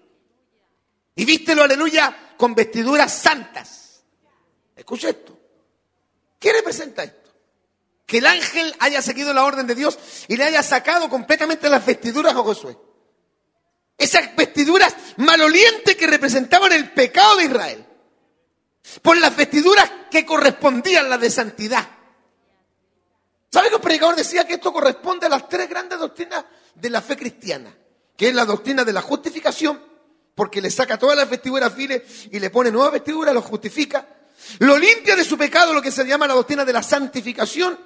[1.16, 4.04] Y vístelo, aleluya, con vestiduras santas.
[4.76, 5.38] Escucha esto.
[6.40, 7.32] ¿Qué representa esto?
[8.06, 9.98] Que el ángel haya seguido la orden de Dios
[10.28, 12.78] y le haya sacado completamente las vestiduras a Josué.
[13.98, 17.86] Esas vestiduras malolientes que representaban el pecado de Israel.
[19.02, 21.88] Por las vestiduras que correspondían las de santidad.
[23.52, 26.44] ¿Sabe que el predicador decía que esto corresponde a las tres grandes doctrinas
[26.74, 27.76] de la fe cristiana?
[28.18, 29.91] Que es la doctrina de la justificación,
[30.36, 34.08] porque le saca todas las vestiduras files y le pone nuevas vestiduras, lo justifica,
[34.60, 37.80] lo limpia de su pecado, lo que se llama la doctrina de la santificación,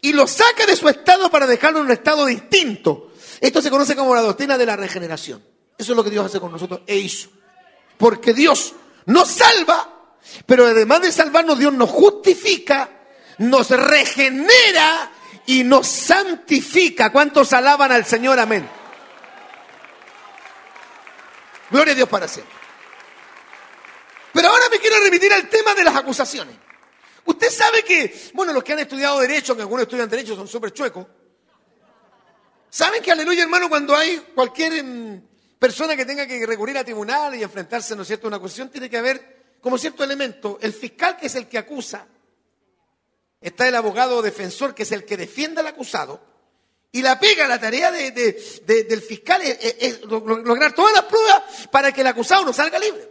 [0.00, 3.12] y lo saca de su estado para dejarlo en un estado distinto.
[3.40, 5.42] Esto se conoce como la doctrina de la regeneración.
[5.76, 7.30] Eso es lo que Dios hace con nosotros e hizo.
[7.96, 8.74] Porque Dios
[9.06, 12.90] nos salva, pero además de salvarnos, Dios nos justifica,
[13.38, 15.10] nos regenera
[15.46, 17.10] y nos santifica.
[17.10, 18.38] ¿Cuántos alaban al Señor?
[18.38, 18.79] Amén.
[21.70, 22.54] Gloria a Dios para siempre.
[24.32, 26.56] Pero ahora me quiero remitir al tema de las acusaciones.
[27.24, 30.72] Usted sabe que, bueno, los que han estudiado Derecho, que algunos estudian Derecho son súper
[30.72, 31.06] chuecos,
[32.68, 35.22] saben que, aleluya hermano, cuando hay cualquier em,
[35.58, 38.70] persona que tenga que recurrir a tribunal y enfrentarse, ¿no es cierto?, a una acusación,
[38.70, 42.06] tiene que haber como cierto elemento, el fiscal que es el que acusa,
[43.40, 46.29] está el abogado defensor que es el que defiende al acusado,
[46.92, 52.06] y la pega, la tarea del fiscal es, lograr todas las pruebas para que el
[52.08, 53.08] acusado no salga libre.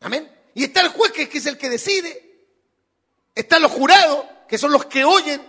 [0.00, 0.30] Amén.
[0.54, 2.46] Y está el juez que, es el que decide.
[3.34, 5.40] Están los jurados, que son los que oyen,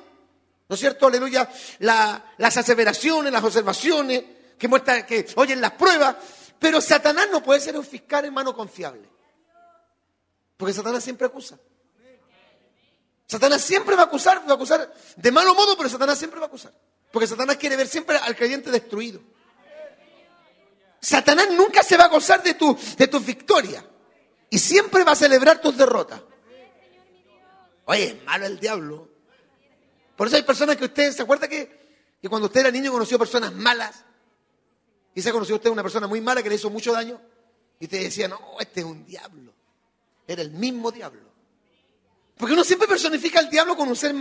[0.68, 1.08] ¿no es cierto?
[1.08, 1.48] Aleluya.
[1.80, 4.24] las aseveraciones, las observaciones,
[4.58, 6.16] que muestran, que oyen las pruebas.
[6.58, 9.08] Pero Satanás no puede ser un fiscal hermano confiable.
[10.58, 11.60] Porque Satanás siempre acusa.
[13.32, 16.48] Satanás siempre va a acusar, va a acusar de malo modo, pero Satanás siempre va
[16.48, 16.74] a acusar.
[17.14, 19.22] Porque Satanás quiere ver siempre al creyente destruido.
[21.00, 23.86] Satanás nunca se va a gozar de tu, de victoria.
[24.50, 26.22] Y siempre va a celebrar tus derrotas.
[27.86, 29.08] Oye, es malo el diablo.
[30.18, 33.18] Por eso hay personas que usted, ¿se acuerda que, que cuando usted era niño conoció
[33.18, 34.04] personas malas?
[35.16, 37.22] Y se conoció usted una persona muy mala que le hizo mucho daño.
[37.80, 39.54] Y te decía, no, este es un diablo.
[40.28, 41.31] Era el mismo diablo.
[42.42, 44.16] Porque uno siempre personifica al diablo con un ser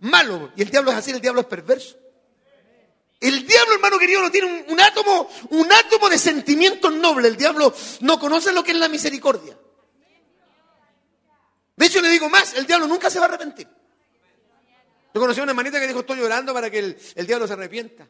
[0.00, 0.50] malo.
[0.56, 1.96] Y el diablo es así, el diablo es perverso.
[3.20, 7.30] El diablo, hermano querido, no tiene un, átomo, un átomo de sentimientos nobles.
[7.30, 9.56] El diablo no conoce lo que es la misericordia.
[11.76, 13.68] De hecho, le digo más, el diablo nunca se va a arrepentir.
[15.14, 17.52] Yo conocí a una hermanita que dijo, estoy llorando para que el, el diablo se
[17.52, 18.08] arrepienta.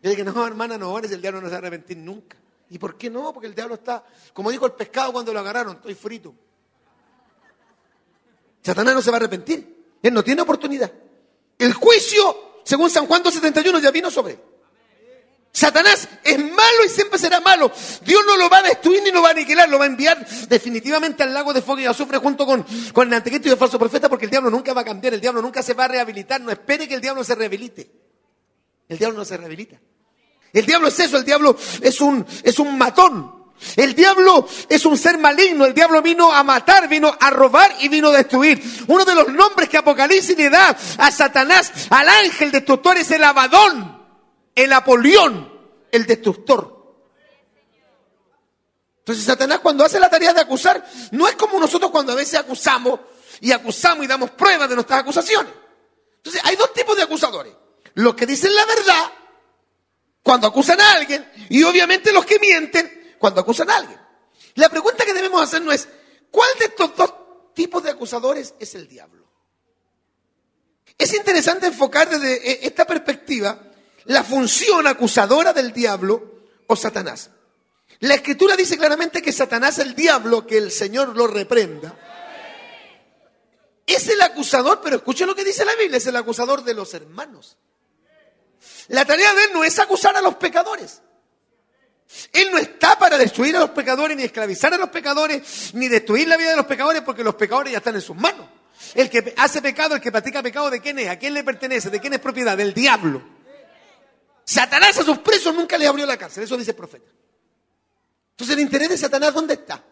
[0.00, 2.36] Yo dije, no, hermana, no ores, el diablo no se va a arrepentir nunca.
[2.70, 3.32] ¿Y por qué no?
[3.32, 6.36] Porque el diablo está, como dijo el pescado cuando lo agarraron, estoy frito.
[8.62, 9.76] Satanás no se va a arrepentir.
[10.02, 10.92] Él no tiene oportunidad.
[11.58, 14.40] El juicio, según San Juan 2.71, ya vino sobre él.
[15.50, 17.72] Satanás es malo y siempre será malo.
[18.04, 20.24] Dios no lo va a destruir ni lo va a aniquilar, lo va a enviar
[20.48, 23.78] definitivamente al lago de fuego y azufre junto con, con el anticristo y el falso
[23.78, 26.40] profeta porque el diablo nunca va a cambiar, el diablo nunca se va a rehabilitar.
[26.40, 27.90] No espere que el diablo se rehabilite.
[28.88, 29.80] El diablo no se rehabilita.
[30.52, 33.37] El diablo es eso, el diablo es un, es un matón.
[33.76, 37.88] El diablo es un ser maligno, el diablo vino a matar, vino a robar y
[37.88, 38.62] vino a destruir.
[38.86, 43.24] Uno de los nombres que Apocalipsis le da a Satanás, al ángel destructor, es el
[43.24, 44.00] Abadón,
[44.54, 45.52] el Apolión,
[45.90, 46.78] el destructor.
[49.00, 52.38] Entonces Satanás cuando hace la tarea de acusar, no es como nosotros cuando a veces
[52.38, 53.00] acusamos
[53.40, 55.52] y acusamos y damos pruebas de nuestras acusaciones.
[56.16, 57.54] Entonces hay dos tipos de acusadores.
[57.94, 59.12] Los que dicen la verdad
[60.22, 64.00] cuando acusan a alguien y obviamente los que mienten cuando acusan a alguien.
[64.54, 65.88] La pregunta que debemos hacernos es,
[66.30, 67.14] ¿cuál de estos dos
[67.54, 69.26] tipos de acusadores es el diablo?
[70.96, 73.60] Es interesante enfocar desde e, esta perspectiva
[74.06, 77.30] la función acusadora del diablo o Satanás.
[78.00, 81.96] La escritura dice claramente que Satanás, el diablo, que el Señor lo reprenda,
[83.86, 86.92] es el acusador, pero escuche lo que dice la Biblia, es el acusador de los
[86.94, 87.56] hermanos.
[88.88, 91.00] La tarea de él no es acusar a los pecadores.
[92.32, 96.26] Él no está para destruir a los pecadores, ni esclavizar a los pecadores, ni destruir
[96.26, 98.46] la vida de los pecadores, porque los pecadores ya están en sus manos.
[98.94, 101.08] El que hace pecado, el que practica pecado, ¿de quién es?
[101.08, 101.90] ¿A quién le pertenece?
[101.90, 102.56] ¿De quién es propiedad?
[102.56, 103.22] Del diablo.
[104.44, 107.10] Satanás a sus presos nunca le abrió la cárcel, eso dice el profeta.
[108.30, 109.84] Entonces el interés de Satanás, ¿dónde está?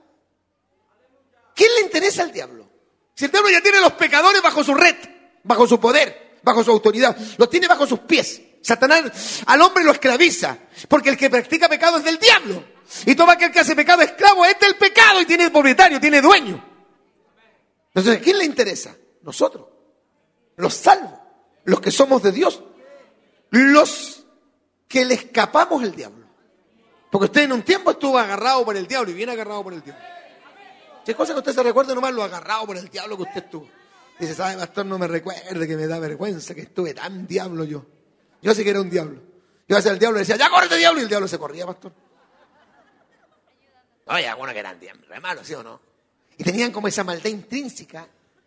[1.54, 2.66] ¿Quién le interesa al diablo?
[3.14, 4.96] Si el diablo ya tiene a los pecadores bajo su red,
[5.42, 8.40] bajo su poder, bajo su autoridad, los tiene bajo sus pies.
[8.66, 12.64] Satanás al hombre lo esclaviza, porque el que practica pecado es del diablo.
[13.04, 16.64] Y todo aquel que hace pecado esclavo es del pecado y tiene propietario, tiene dueño.
[17.94, 18.96] Entonces, ¿a quién le interesa?
[19.22, 19.68] Nosotros,
[20.56, 21.12] los salvos,
[21.62, 22.60] los que somos de Dios,
[23.50, 24.26] los
[24.88, 26.26] que le escapamos al diablo.
[27.12, 29.82] Porque usted en un tiempo estuvo agarrado por el diablo y bien agarrado por el
[29.84, 30.04] diablo.
[31.04, 33.68] ¿Qué cosa que usted se recuerde nomás lo agarrado por el diablo que usted estuvo?
[34.18, 34.86] Dice, ¿sabe, pastor?
[34.86, 37.95] No me recuerde que me da vergüenza que estuve tan diablo yo.
[38.42, 39.20] Yo sí que era un diablo.
[39.68, 41.92] Yo hacía el diablo y decía, ya córrete diablo, y el diablo se corría, pastor.
[44.06, 45.80] Oye, algunos que eran diablos, malo, ¿sí o no?
[46.38, 48.06] Y tenían como esa maldad intrínseca.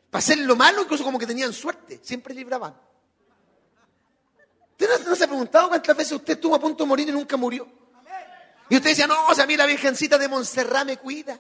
[0.10, 2.74] Para hacer lo malo, incluso como que tenían suerte, siempre libraban.
[4.72, 7.36] ¿Usted no, se ha preguntado cuántas veces usted estuvo a punto de morir y nunca
[7.36, 7.68] murió?
[8.70, 11.38] Y usted decía, no, o sea, a mí la Virgencita de Montserrat me cuida.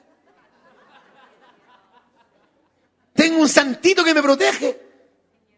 [3.14, 4.90] Tengo un santito que me protege.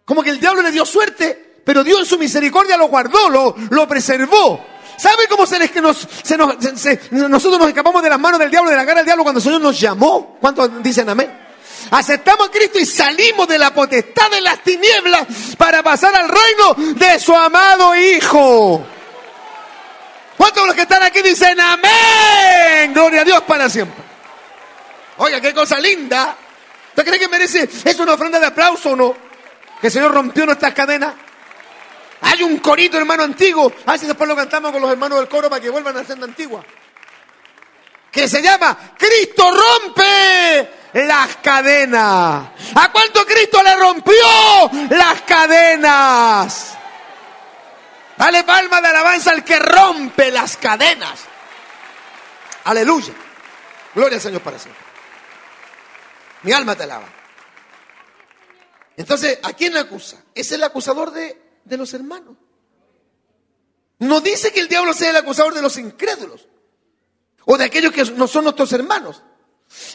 [0.06, 3.56] Como que el diablo le dio suerte pero Dios en su misericordia lo guardó, lo,
[3.70, 4.66] lo preservó.
[4.98, 8.86] ¿Sabe cómo se, les, que nosotros nos escapamos de las manos del diablo, de la
[8.86, 10.38] cara del diablo cuando el Señor nos llamó?
[10.40, 11.40] ¿Cuántos dicen amén?
[11.90, 15.26] Aceptamos a Cristo y salimos de la potestad de las tinieblas
[15.58, 18.86] para pasar al reino de su amado Hijo.
[20.38, 22.94] ¿Cuántos de los que están aquí dicen amén?
[22.94, 24.04] Gloria a Dios para siempre.
[25.18, 26.36] Oiga, qué cosa linda.
[26.90, 27.68] ¿Usted cree que merece?
[27.86, 29.16] ¿Es una ofrenda de aplauso o no?
[29.80, 31.14] Que el Señor rompió nuestras cadenas.
[32.22, 33.72] Hay un corito, hermano antiguo.
[33.86, 36.22] A ver después lo cantamos con los hermanos del coro para que vuelvan a ser
[36.24, 36.64] antigua.
[38.12, 42.50] Que se llama Cristo rompe las cadenas.
[42.76, 46.78] ¿A cuánto Cristo le rompió las cadenas?
[48.18, 51.22] Dale palma de alabanza al que rompe las cadenas.
[52.66, 53.14] Aleluya.
[53.96, 54.84] Gloria al Señor para siempre.
[56.44, 57.08] Mi alma te alaba.
[58.98, 60.18] Entonces, ¿a quién acusa?
[60.36, 61.41] Es el acusador de
[61.72, 62.36] de los hermanos.
[64.00, 66.48] No dice que el diablo sea el acusador de los incrédulos
[67.46, 69.24] o de aquellos que no son nuestros hermanos.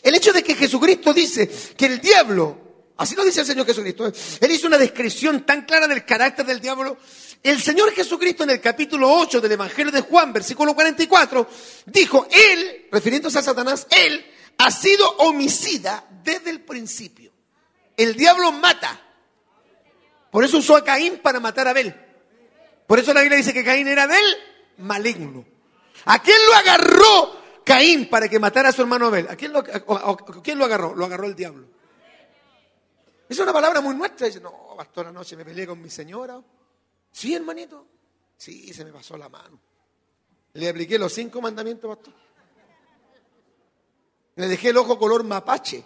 [0.03, 4.11] El hecho de que Jesucristo dice que el diablo, así lo dice el Señor Jesucristo,
[4.41, 6.97] él hizo una descripción tan clara del carácter del diablo.
[7.43, 11.47] El Señor Jesucristo en el capítulo 8 del Evangelio de Juan, versículo 44,
[11.85, 14.25] dijo, él, refiriéndose a Satanás, él
[14.57, 17.33] ha sido homicida desde el principio.
[17.99, 19.06] El diablo mata,
[20.37, 21.95] por eso usó a Caín para matar a Abel.
[22.87, 24.23] Por eso la Biblia dice que Caín era del
[24.77, 25.47] maligno.
[26.05, 29.29] ¿A quién lo agarró Caín para que matara a su hermano Abel?
[29.31, 29.65] ¿A quién lo,
[30.43, 30.95] quién lo agarró?
[30.95, 31.67] Lo agarró el diablo.
[33.27, 34.27] Es una palabra muy nuestra.
[34.27, 36.39] Dice, no, pastor, anoche me peleé con mi señora.
[37.11, 37.87] Sí, hermanito.
[38.37, 39.59] Sí, se me pasó la mano.
[40.53, 42.13] Le apliqué los cinco mandamientos, pastor.
[44.35, 45.83] Le dejé el ojo color mapache.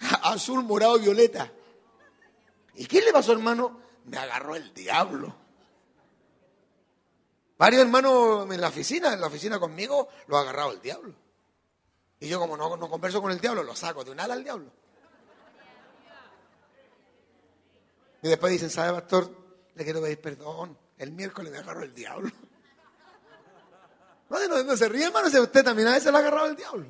[0.24, 1.50] Azul, morado violeta.
[2.78, 3.80] ¿Y qué le pasó, hermano?
[4.04, 5.34] Me agarró el diablo.
[7.58, 11.12] Varios hermanos en la oficina, en la oficina conmigo, lo ha agarrado el diablo.
[12.20, 14.44] Y yo como no, no converso con el diablo, lo saco de un ala al
[14.44, 14.70] diablo.
[18.22, 19.28] Y después dicen, ¿sabe, pastor?
[19.74, 20.78] Le quiero pedir perdón.
[20.98, 22.30] El miércoles me agarró el diablo.
[24.30, 26.86] No, no, se ríe, hermano, si usted también a veces lo ha agarrado el diablo.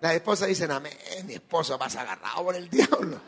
[0.00, 0.92] Las esposas dicen, amén,
[1.24, 3.20] mi esposo pasa agarrado por el diablo.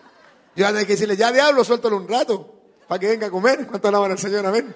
[0.56, 2.54] Yo tengo que decirle, ya diablo, suéltalo un rato,
[2.86, 3.66] para que venga a comer.
[3.66, 4.46] ¿Cuánto alaban al Señor?
[4.46, 4.74] Amén.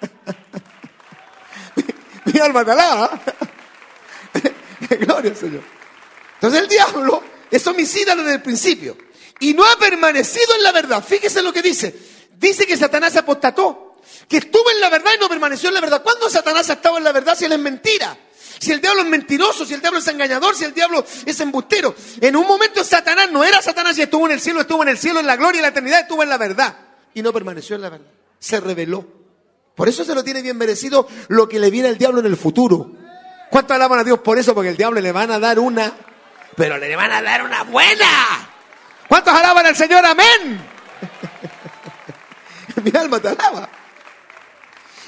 [2.24, 3.20] mi, alma te alaba.
[5.00, 5.62] Gloria al Señor.
[6.34, 8.96] Entonces el diablo es homicida desde el principio
[9.38, 11.04] y no ha permanecido en la verdad.
[11.04, 11.94] Fíjese lo que dice.
[12.36, 13.96] Dice que Satanás apostató,
[14.28, 16.02] que estuvo en la verdad y no permaneció en la verdad.
[16.02, 18.18] ¿Cuándo Satanás ha estado en la verdad si él es mentira?
[18.58, 21.94] Si el diablo es mentiroso, si el diablo es engañador, si el diablo es embustero.
[22.20, 24.98] En un momento Satanás no era Satanás y estuvo en el cielo, estuvo en el
[24.98, 26.76] cielo, en la gloria y la eternidad, estuvo en la verdad.
[27.14, 28.10] Y no permaneció en la verdad.
[28.38, 29.06] Se reveló.
[29.74, 32.36] Por eso se lo tiene bien merecido lo que le viene al diablo en el
[32.36, 32.92] futuro.
[33.50, 34.54] ¿Cuánto alaban a Dios por eso?
[34.54, 35.92] Porque el diablo le van a dar una,
[36.56, 38.48] pero le van a dar una buena.
[39.08, 40.04] ¿Cuántos alaban al Señor?
[40.04, 40.64] Amén.
[42.82, 43.68] Mi alma te alaba.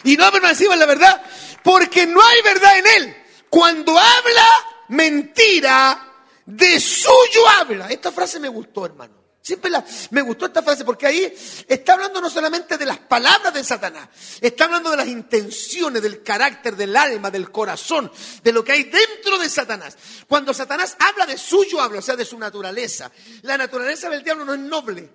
[0.04, 1.22] Y no ha permanecido en la verdad
[1.62, 3.16] porque no hay verdad en él.
[3.56, 4.46] Cuando habla
[4.88, 6.12] mentira,
[6.44, 7.88] de suyo habla.
[7.88, 9.14] Esta frase me gustó, hermano.
[9.40, 9.70] Siempre
[10.10, 11.34] me gustó esta frase porque ahí
[11.66, 14.10] está hablando no solamente de las palabras de Satanás,
[14.42, 18.82] está hablando de las intenciones, del carácter, del alma, del corazón, de lo que hay
[18.82, 19.96] dentro de Satanás.
[20.28, 23.10] Cuando Satanás habla de suyo, habla, o sea, de su naturaleza.
[23.40, 25.08] La naturaleza del diablo no es noble.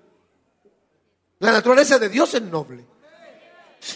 [1.38, 2.88] La naturaleza de Dios es noble.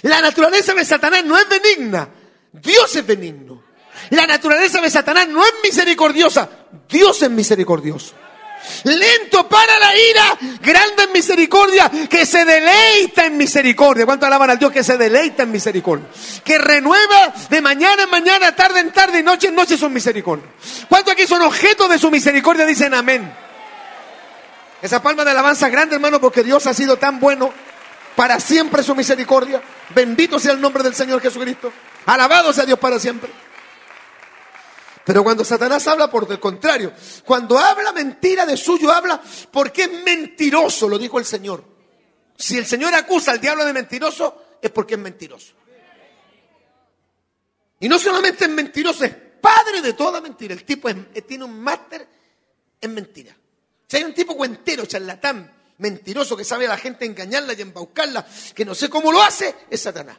[0.04, 2.08] La naturaleza de Satanás no es benigna.
[2.52, 3.65] Dios es benigno.
[4.12, 6.50] La naturaleza de Satanás no es misericordiosa.
[6.88, 8.16] Dios es misericordioso
[8.84, 14.06] lento para la ira, grande en misericordia, que se deleita en misericordia.
[14.06, 16.08] ¿Cuánto alaban al Dios que se deleita en misericordia?
[16.44, 20.46] Que renueva de mañana en mañana, tarde en tarde noche en noche su misericordia.
[20.90, 22.66] ¿Cuántos aquí son objetos de su misericordia?
[22.66, 23.32] Dicen amén.
[24.82, 27.54] Esa palma de alabanza grande, hermano, porque Dios ha sido tan bueno.
[28.16, 29.62] Para siempre su misericordia.
[29.94, 31.74] Bendito sea el nombre del Señor Jesucristo.
[32.06, 33.30] Alabado sea Dios para siempre.
[35.06, 36.92] Pero cuando Satanás habla por el contrario,
[37.24, 41.64] cuando habla mentira de suyo, habla porque es mentiroso, lo dijo el Señor.
[42.36, 45.54] Si el Señor acusa al diablo de mentiroso, es porque es mentiroso.
[47.80, 50.56] Y no solamente es mentiroso, es padre de toda mentira.
[50.56, 50.90] El tipo
[51.28, 52.08] tiene un máster
[52.82, 53.36] en mentira.
[53.88, 58.26] Si hay un tipo cuentero, charlatán, mentiroso, que sabe a la gente engañarla y embaucarla,
[58.56, 60.18] que no sé cómo lo hace, es Satanás.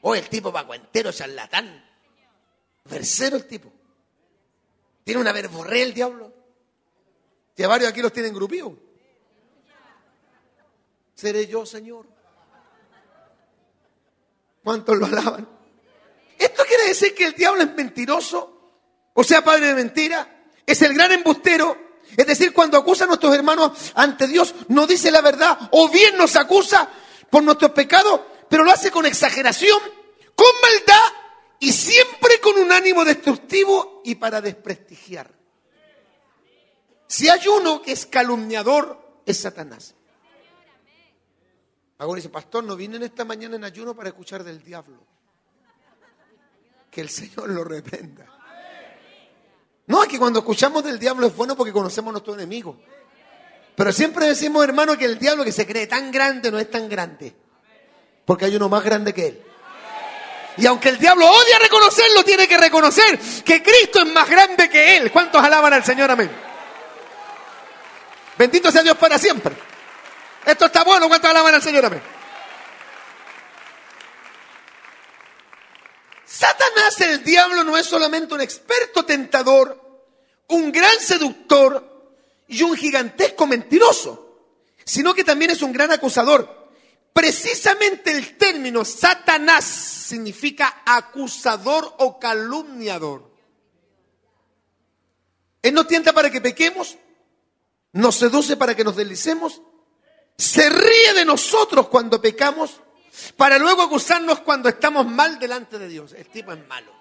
[0.00, 1.88] O el tipo va cuentero, charlatán.
[2.84, 3.72] Versero el tipo.
[5.04, 6.32] Tiene una verborrea el diablo.
[7.62, 8.72] A varios aquí los tienen grupidos.
[11.14, 12.06] Seré yo, Señor.
[14.64, 15.48] ¿Cuántos lo alaban?
[16.38, 18.72] Esto quiere decir que el diablo es mentiroso,
[19.14, 21.76] o sea, padre de mentira, es el gran embustero.
[22.16, 26.16] Es decir, cuando acusa a nuestros hermanos ante Dios, no dice la verdad, o bien
[26.16, 26.88] nos acusa
[27.30, 29.80] por nuestros pecados, pero lo hace con exageración,
[30.34, 31.21] con maldad
[31.62, 35.30] y siempre con un ánimo destructivo y para desprestigiar.
[37.06, 39.94] Si hay uno que es calumniador, es Satanás.
[41.98, 45.06] Ahora dice, pastor, no vine esta mañana en ayuno para escuchar del diablo.
[46.90, 48.26] Que el Señor lo reprenda.
[49.86, 52.76] No, es que cuando escuchamos del diablo es bueno porque conocemos a nuestro enemigo.
[53.76, 56.88] Pero siempre decimos, hermano, que el diablo que se cree tan grande no es tan
[56.88, 57.36] grande.
[58.24, 59.51] Porque hay uno más grande que él.
[60.58, 64.96] Y aunque el diablo odia reconocerlo, tiene que reconocer que Cristo es más grande que
[64.96, 65.10] él.
[65.10, 66.10] ¿Cuántos alaban al Señor?
[66.10, 66.30] Amén.
[68.36, 69.54] Bendito sea Dios para siempre.
[70.44, 71.08] Esto está bueno.
[71.08, 71.86] ¿Cuántos alaban al Señor?
[71.86, 72.02] Amén.
[76.26, 79.80] Satanás, el diablo, no es solamente un experto tentador,
[80.48, 81.92] un gran seductor
[82.48, 84.38] y un gigantesco mentiroso,
[84.84, 86.61] sino que también es un gran acusador.
[87.12, 93.30] Precisamente el término Satanás significa acusador o calumniador.
[95.60, 96.96] Él nos tienta para que pequemos,
[97.92, 99.60] nos seduce para que nos deslicemos,
[100.36, 102.80] se ríe de nosotros cuando pecamos,
[103.36, 106.12] para luego acusarnos cuando estamos mal delante de Dios.
[106.14, 106.92] El tipo es malo.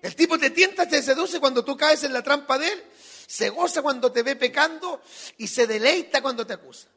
[0.00, 2.84] El tipo te tienta, te seduce cuando tú caes en la trampa de él
[3.26, 5.02] Se goza cuando te ve pecando
[5.38, 6.88] y se deleita cuando te acusa.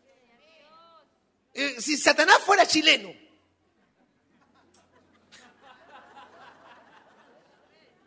[1.54, 3.14] Eh, si Satanás fuera chileno,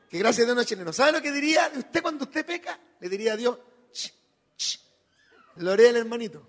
[0.08, 2.78] que gracias a Dios no es chileno, ¿sabe lo que diría usted cuando usted peca?
[3.00, 3.58] Le diría a Dios,
[5.56, 6.48] Lorea el hermanito.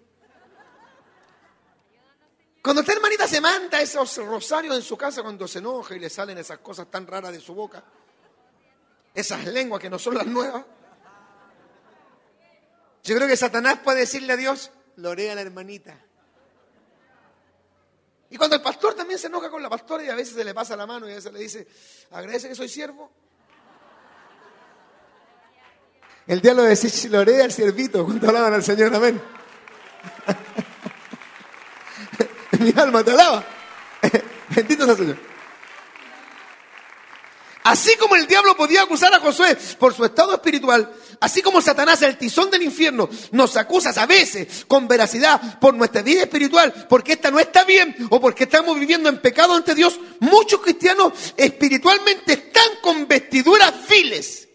[2.61, 6.09] Cuando esta hermanita se manda esos rosarios en su casa cuando se enoja y le
[6.09, 7.83] salen esas cosas tan raras de su boca,
[9.13, 10.65] esas lenguas que no son las nuevas,
[13.03, 16.05] yo creo que Satanás puede decirle a Dios, lorea a la hermanita.
[18.36, 20.53] Y cuando el pastor también se enoja con la pastora y a veces se le
[20.53, 21.65] pasa la mano y a veces le dice,
[22.11, 23.09] agradece que soy siervo.
[26.27, 29.21] El diablo decía, lorea al siervito, cuando hablaban al Señor, amén.
[32.59, 33.41] Mi alma te alaba.
[34.53, 35.34] Bendito sea el Señor.
[37.66, 41.99] Así como el diablo podía acusar a Josué por su estado espiritual, así como Satanás,
[42.03, 47.13] el tizón del infierno, nos acusa a veces con veracidad por nuestra vida espiritual, porque
[47.13, 52.34] esta no está bien o porque estamos viviendo en pecado ante Dios, muchos cristianos espiritualmente
[52.34, 54.47] están con vestiduras files.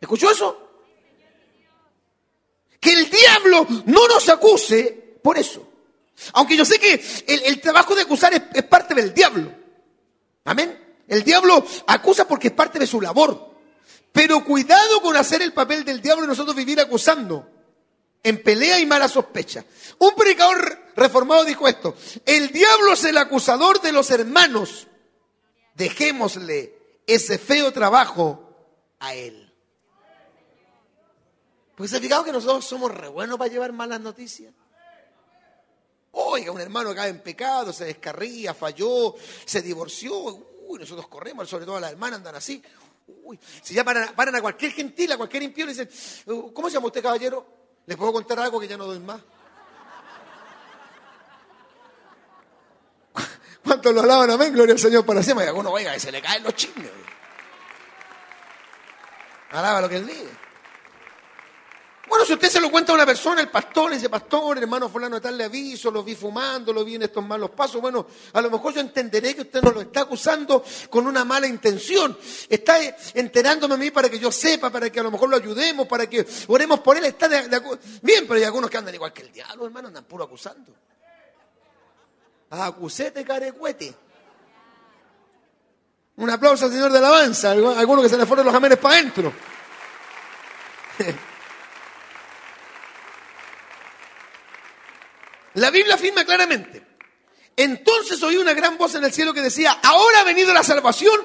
[0.00, 0.68] ¿Escuchó eso?
[2.80, 5.64] Que el diablo no nos acuse por eso.
[6.32, 9.52] Aunque yo sé que el, trabajo de acusar es parte del diablo.
[10.44, 10.85] Amén.
[11.08, 13.54] El diablo acusa porque es parte de su labor.
[14.12, 17.48] Pero cuidado con hacer el papel del diablo y nosotros vivir acusando.
[18.22, 19.64] En pelea y mala sospecha.
[19.98, 21.94] Un predicador reformado dijo esto.
[22.24, 24.88] El diablo es el acusador de los hermanos.
[25.74, 26.76] Dejémosle
[27.06, 28.42] ese feo trabajo
[28.98, 29.52] a él.
[31.76, 34.52] Porque se ha fijado que nosotros somos re buenos para llevar malas noticias.
[36.12, 40.55] Oiga, un hermano cae en pecado, se descarría, falló, se divorció.
[40.68, 42.62] Uy, nosotros corremos, sobre todo las hermanas andan así.
[43.06, 45.88] Uy, si ya paran, a cualquier gentil, a cualquier impío, le dicen,
[46.26, 47.46] uh, ¿cómo se llama usted, caballero?
[47.86, 49.20] ¿Les puedo contar algo que ya no doy más?
[53.64, 54.30] ¿Cuántos lo alaban?
[54.30, 55.46] Amén, gloria al Señor para siempre.
[55.46, 56.90] Y alguno, oiga, que se le caen los chismes.
[59.50, 60.45] Alaba lo que él dice.
[62.16, 65.16] Bueno, si usted se lo cuenta a una persona, el pastor, ese pastor, hermano fulano
[65.16, 68.40] de tal le aviso, lo vi fumando, lo vi en estos malos pasos, bueno, a
[68.40, 72.16] lo mejor yo entenderé que usted no lo está acusando con una mala intención.
[72.48, 72.78] Está
[73.12, 76.08] enterándome a mí para que yo sepa, para que a lo mejor lo ayudemos, para
[76.08, 77.04] que oremos por él.
[77.04, 77.60] Está de,
[78.00, 80.72] Bien, pero hay algunos que andan igual que el diablo, hermano, andan puro acusando.
[82.48, 83.94] Acusete carecuete.
[86.16, 89.34] Un aplauso al Señor de alabanza, algunos que se le fueron los amenes para adentro.
[95.56, 96.84] La Biblia afirma claramente.
[97.56, 101.18] Entonces oí una gran voz en el cielo que decía, ahora ha venido la salvación,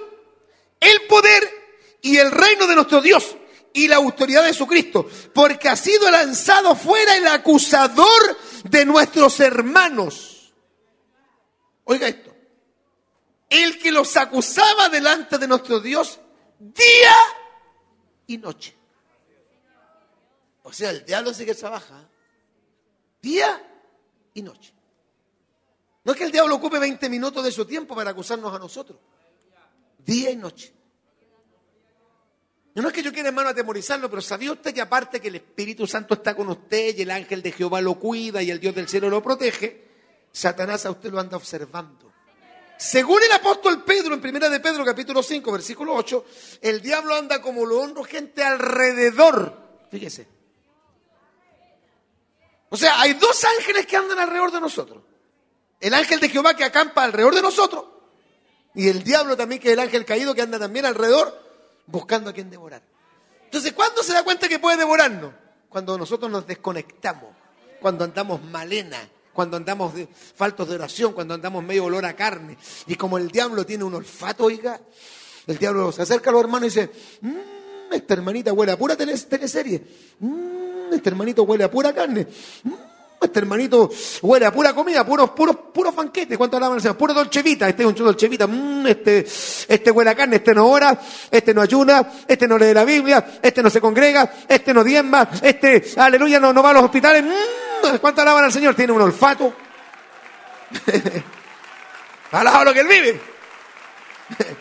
[0.80, 1.44] el poder
[2.02, 3.36] y el reino de nuestro Dios
[3.74, 10.54] y la autoridad de Jesucristo, porque ha sido lanzado fuera el acusador de nuestros hermanos.
[11.84, 12.34] Oiga esto,
[13.50, 16.22] el que los acusaba delante de nuestro Dios
[16.58, 17.16] día
[18.28, 18.78] y noche.
[20.64, 22.08] O sea, el diablo sí que trabaja.
[23.22, 23.68] Día
[24.34, 24.74] y noche.
[26.04, 29.00] No es que el diablo ocupe 20 minutos de su tiempo para acusarnos a nosotros.
[30.00, 30.74] Día y noche.
[32.74, 35.86] No es que yo quiera, hermano, atemorizarlo, pero ¿sabía usted que aparte que el Espíritu
[35.86, 38.88] Santo está con usted y el ángel de Jehová lo cuida y el Dios del
[38.88, 39.90] cielo lo protege,
[40.32, 42.12] Satanás a usted lo anda observando?
[42.78, 46.26] Según el apóstol Pedro, en primera de Pedro, capítulo 5, versículo 8,
[46.62, 49.86] el diablo anda como lo honro gente alrededor.
[49.92, 50.41] Fíjese.
[52.72, 55.04] O sea, hay dos ángeles que andan alrededor de nosotros.
[55.80, 57.86] El ángel de Jehová que acampa alrededor de nosotros
[58.74, 61.38] y el diablo también que es el ángel caído que anda también alrededor
[61.88, 62.82] buscando a quien devorar.
[63.44, 65.34] Entonces, ¿cuándo se da cuenta que puede devorarnos?
[65.68, 67.36] Cuando nosotros nos desconectamos,
[67.82, 68.98] cuando andamos malena,
[69.34, 72.58] cuando andamos de, faltos de oración, cuando andamos medio olor a carne.
[72.88, 74.80] Y como el diablo tiene un olfato, oiga,
[75.48, 76.92] el diablo se acerca a los hermanos y dice,
[77.22, 79.84] mmm, esta hermanita huele pura teleserie.
[80.20, 80.62] Mmm,
[80.96, 82.28] este hermanito huele a pura carne.
[82.64, 82.74] Mm,
[83.22, 83.90] este hermanito
[84.22, 86.38] huele a pura comida, puros, puros, puros banquetes.
[86.38, 86.80] ¿Cuánto hablaban?
[86.96, 87.70] Puro dolcevita.
[87.70, 88.48] Este es un dolcevita.
[88.48, 89.20] Mm, este,
[89.68, 93.40] este huele a carne, este no ora, este no ayuna, este no lee la Biblia,
[93.42, 97.24] este no se congrega, este no diezma, este, aleluya, no, no va a los hospitales.
[97.24, 98.76] Mm, ¿Cuánto alaban al Señor?
[98.76, 99.54] Tiene un olfato.
[102.32, 103.20] Alaba lo que él vive.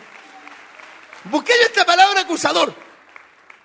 [1.25, 2.73] Busqué yo esta palabra acusador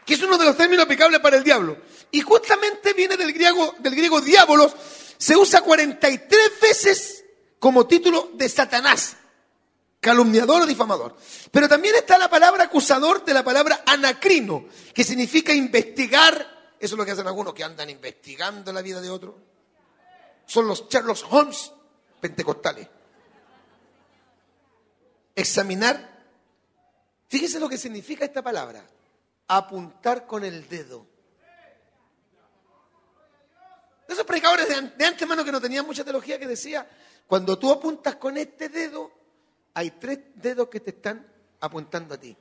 [0.07, 1.77] que es uno de los términos aplicables para el diablo.
[2.17, 4.75] Y justamente viene del griego, del griego diabolos,
[5.19, 7.25] se usa 43 veces
[7.59, 9.19] como título de Satanás.
[10.01, 11.15] calumniador o difamador.
[11.51, 14.65] Pero también está la palabra acusador de la palabra anacrino,
[14.95, 16.75] que significa investigar.
[16.81, 19.37] Eso es lo que hacen algunos que andan investigando la vida de otro.
[20.47, 21.71] Son los Sherlock Holmes
[22.19, 22.89] pentecostales.
[25.35, 26.25] Examinar.
[27.29, 28.87] Fíjese lo que significa esta palabra.
[29.49, 31.16] Apuntar con el dedo.
[34.09, 36.89] Esos predicadores de, de antemano que no tenían mucha teología que decía,
[37.27, 39.11] cuando tú apuntas con este dedo,
[39.75, 41.27] hay tres dedos que te están
[41.61, 42.37] apuntando a ti.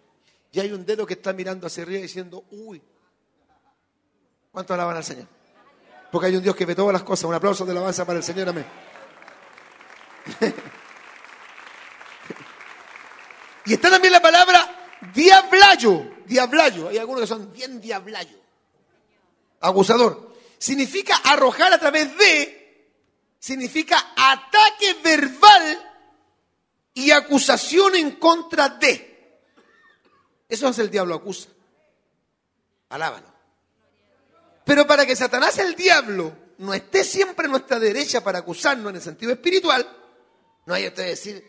[0.52, 2.82] Y hay un dedo que está mirando hacia arriba diciendo, uy,
[4.52, 5.28] ¿cuánto alaban al Señor?
[6.12, 7.26] Porque hay un Dios que ve todas las cosas.
[7.26, 8.66] Un aplauso de alabanza para el Señor, amén.
[13.66, 16.12] y está también la palabra diablayo.
[16.26, 16.88] Diablayo.
[16.88, 18.38] Hay algunos que son bien diablayo.
[19.60, 20.35] Abusador.
[20.66, 22.90] Significa arrojar a través de,
[23.38, 25.94] significa ataque verbal
[26.92, 29.44] y acusación en contra de.
[30.50, 31.50] Eso es el diablo acusa.
[32.90, 33.32] Alábalo.
[34.66, 38.96] Pero para que Satanás el diablo no esté siempre a nuestra derecha para acusarnos en
[38.96, 39.88] el sentido espiritual,
[40.66, 41.48] no hay usted decir,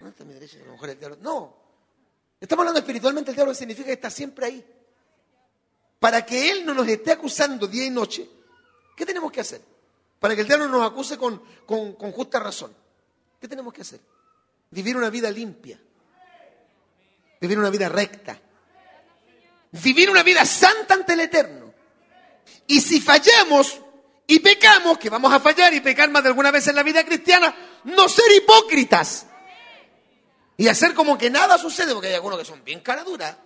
[0.00, 0.58] ¿dónde está mi derecha?
[0.60, 1.18] A lo mejor el diablo.
[1.20, 1.56] No.
[2.40, 4.81] Estamos hablando espiritualmente, el diablo significa que está siempre ahí.
[6.02, 8.28] Para que él no nos esté acusando día y noche,
[8.96, 9.62] ¿qué tenemos que hacer?
[10.18, 12.74] Para que el diablo nos acuse con, con, con justa razón.
[13.40, 14.00] ¿Qué tenemos que hacer?
[14.68, 15.78] Vivir una vida limpia.
[17.40, 18.36] Vivir una vida recta.
[19.70, 21.72] Vivir una vida santa ante el Eterno.
[22.66, 23.78] Y si fallamos
[24.26, 27.04] y pecamos, que vamos a fallar y pecar más de alguna vez en la vida
[27.04, 29.26] cristiana, no ser hipócritas.
[30.56, 33.36] Y hacer como que nada sucede, porque hay algunos que son bien caraduras.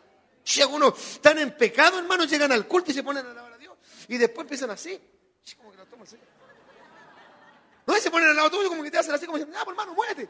[0.47, 3.59] Si algunos están en pecado, hermanos, llegan al culto y se ponen a alabar a
[3.59, 3.74] Dios.
[4.07, 4.97] Y después empiezan así.
[5.57, 6.16] Como que lo toman así.
[7.84, 9.74] No, se ponen al lado tuyo como que te hacen así, como diciendo, ah, pues,
[9.76, 10.28] hermano, muévete.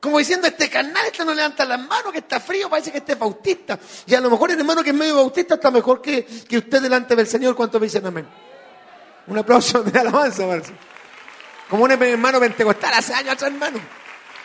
[0.00, 3.12] Como diciendo, este carnal, este no levanta las manos, que está frío, parece que este
[3.12, 3.78] es bautista.
[4.04, 6.82] Y a lo mejor el hermano que es medio bautista está mejor que, que usted
[6.82, 7.56] delante del Señor.
[7.56, 8.28] ¿Cuántos me dicen amén?
[9.28, 10.74] Un aplauso de alabanza, parece.
[11.70, 13.80] Como un hermano pentecostal hace años atrás, hermano,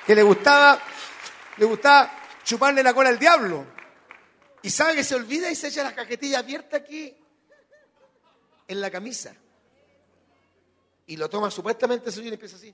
[0.05, 0.79] que le gustaba,
[1.57, 2.09] le gustaba
[2.47, 3.65] chuparle la cola al diablo.
[4.61, 7.15] Y sabe que se olvida y se echa la cajetilla abierta aquí
[8.67, 9.35] en la camisa.
[11.05, 12.73] Y lo toma supuestamente Señor y empieza así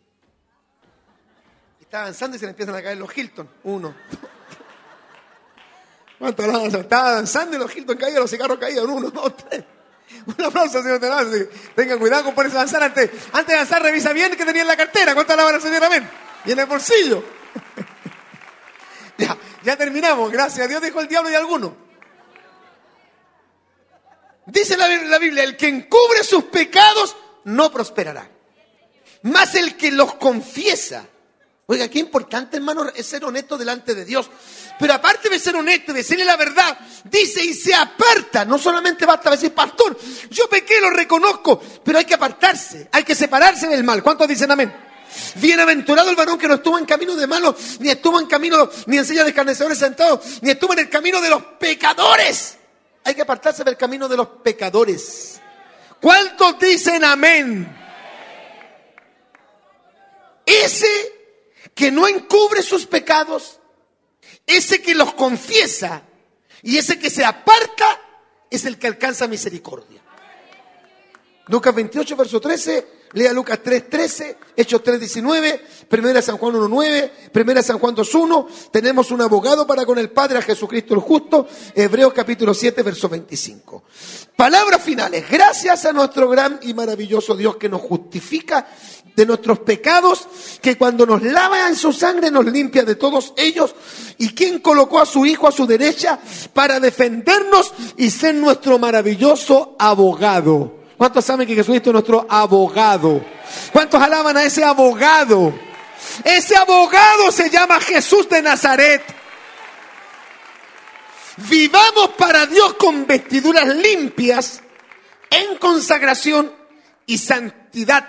[1.93, 3.47] está avanzando y se le empiezan a caer los Hilton.
[3.65, 3.93] Uno.
[6.17, 6.43] ¿Cuánto
[6.79, 8.89] Estaba avanzando y los Hilton caían, los cigarros caían.
[8.89, 9.63] Uno, dos, tres.
[10.25, 11.27] Un aplauso, señor Tenaz.
[11.75, 12.81] Tenga cuidado con ponerse a avanzar.
[12.81, 15.13] Antes, antes de avanzar, revisa bien que tenía en la cartera.
[15.13, 15.83] ¿Cuánto alaban al Señor?
[15.83, 16.09] Amén.
[16.45, 17.23] Y en el bolsillo.
[19.63, 20.31] Ya, terminamos.
[20.31, 21.75] Gracias a Dios dijo el diablo y alguno.
[24.45, 28.29] Dice la, la Biblia, el que encubre sus pecados no prosperará.
[29.23, 31.07] Más el que los confiesa
[31.65, 34.29] Oiga, qué importante, hermano, es ser honesto delante de Dios.
[34.77, 38.43] Pero aparte de ser honesto, de decirle la verdad, dice y se aparta.
[38.43, 39.97] No solamente basta decir, pastor,
[40.29, 44.03] yo pequé, lo reconozco, pero hay que apartarse, hay que separarse del mal.
[44.03, 44.92] ¿Cuántos dicen amén?
[45.35, 48.97] Bienaventurado el varón que no estuvo en camino de malos, ni estuvo en camino, ni
[48.97, 52.57] en silla de escarnecedores sentados, ni estuvo en el camino de los pecadores.
[53.03, 55.41] Hay que apartarse del camino de los pecadores.
[55.99, 57.77] ¿Cuántos dicen amén?
[60.45, 60.87] Ese
[61.73, 63.59] que no encubre sus pecados,
[64.45, 66.03] ese que los confiesa
[66.61, 68.01] y ese que se aparta
[68.49, 70.01] es el que alcanza misericordia.
[71.47, 77.77] Lucas 28, verso 13 Lea Lucas 3.13, Hechos 3.19, Primera San Juan 1.9, Primera San
[77.77, 78.47] Juan 2.1.
[78.71, 81.47] Tenemos un abogado para con el Padre, a Jesucristo el justo.
[81.75, 83.83] Hebreos capítulo 7, verso 25.
[84.35, 85.25] Palabras finales.
[85.29, 88.67] Gracias a nuestro gran y maravilloso Dios que nos justifica
[89.15, 90.27] de nuestros pecados,
[90.59, 93.75] que cuando nos lava en su sangre nos limpia de todos ellos.
[94.17, 96.19] Y quien colocó a su Hijo a su derecha
[96.53, 100.82] para defendernos y ser nuestro maravilloso abogado.
[101.03, 103.21] ¿Cuántos saben que Jesucristo es nuestro abogado?
[103.73, 105.53] ¿Cuántos alaban a ese abogado?
[106.23, 109.03] Ese abogado se llama Jesús de Nazaret.
[111.49, 114.61] Vivamos para Dios con vestiduras limpias,
[115.29, 116.53] en consagración
[117.05, 118.07] y santidad,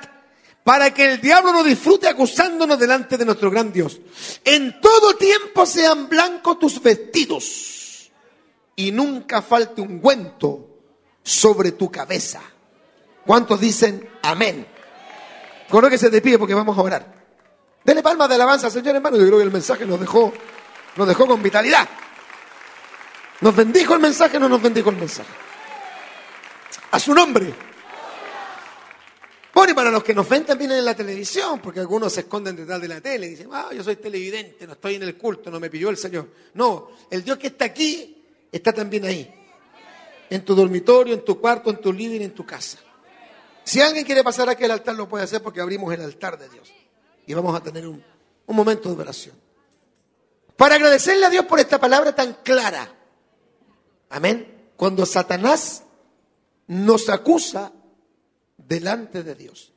[0.62, 4.00] para que el diablo no disfrute acusándonos delante de nuestro gran Dios.
[4.44, 8.12] En todo tiempo sean blancos tus vestidos
[8.76, 10.68] y nunca falte un ungüento
[11.24, 12.53] sobre tu cabeza.
[13.26, 14.66] ¿Cuántos dicen amén?
[15.96, 17.14] se de pie porque vamos a orar.
[17.84, 19.16] Dele palmas de alabanza, Señor hermano.
[19.16, 20.32] Yo creo que el mensaje nos dejó,
[20.96, 21.88] nos dejó con vitalidad.
[23.40, 25.30] ¿Nos bendijo el mensaje no nos bendijo el mensaje?
[26.92, 27.52] A su nombre.
[29.52, 32.56] Bueno, y para los que nos ven también en la televisión, porque algunos se esconden
[32.56, 35.50] detrás de la tele y dicen, ah, yo soy televidente, no estoy en el culto,
[35.50, 36.26] no me pilló el Señor.
[36.54, 39.32] No, el Dios que está aquí está también ahí.
[40.30, 42.78] En tu dormitorio, en tu cuarto, en tu living, en tu casa.
[43.64, 46.48] Si alguien quiere pasar aquí al altar, lo puede hacer porque abrimos el altar de
[46.48, 46.72] Dios.
[47.26, 48.04] Y vamos a tener un,
[48.46, 49.34] un momento de oración.
[50.56, 52.94] Para agradecerle a Dios por esta palabra tan clara.
[54.10, 54.70] Amén.
[54.76, 55.82] Cuando Satanás
[56.66, 57.72] nos acusa
[58.56, 59.72] delante de Dios.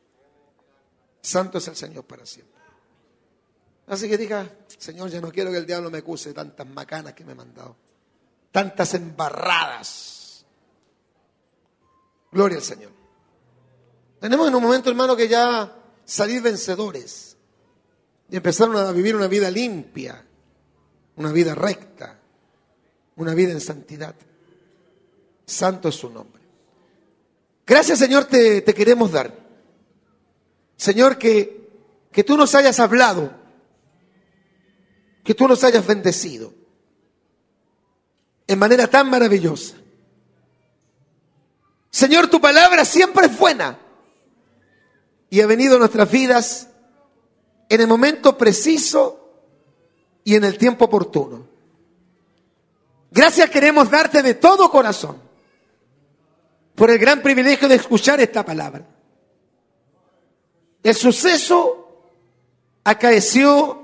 [1.21, 2.57] Santo es el Señor para siempre.
[3.87, 7.23] Así que diga, Señor, ya no quiero que el diablo me acuse tantas macanas que
[7.23, 7.75] me ha mandado,
[8.51, 10.45] tantas embarradas.
[12.31, 12.96] Gloria al Señor.
[14.19, 15.71] Tenemos en un momento, hermano, que ya
[16.05, 17.37] salir vencedores
[18.29, 20.25] y empezaron a vivir una vida limpia,
[21.15, 22.19] una vida recta,
[23.15, 24.15] una vida en santidad.
[25.45, 26.41] Santo es su nombre.
[27.65, 29.33] Gracias Señor te, queremos dar.
[30.77, 31.69] Señor, que,
[32.11, 33.31] que tú nos hayas hablado,
[35.23, 36.53] que tú nos hayas bendecido
[38.47, 39.75] en manera tan maravillosa.
[41.89, 43.86] Señor, tu palabra siempre es buena
[45.29, 46.67] y ha venido a nuestras vidas
[47.69, 49.29] en el momento preciso
[50.23, 51.47] y en el tiempo oportuno.
[53.11, 55.17] Gracias queremos darte de todo corazón
[56.75, 58.85] por el gran privilegio de escuchar esta palabra.
[60.83, 62.03] El suceso
[62.83, 63.83] acaeció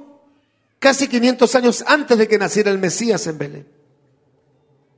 [0.79, 3.67] casi 500 años antes de que naciera el Mesías en Belén.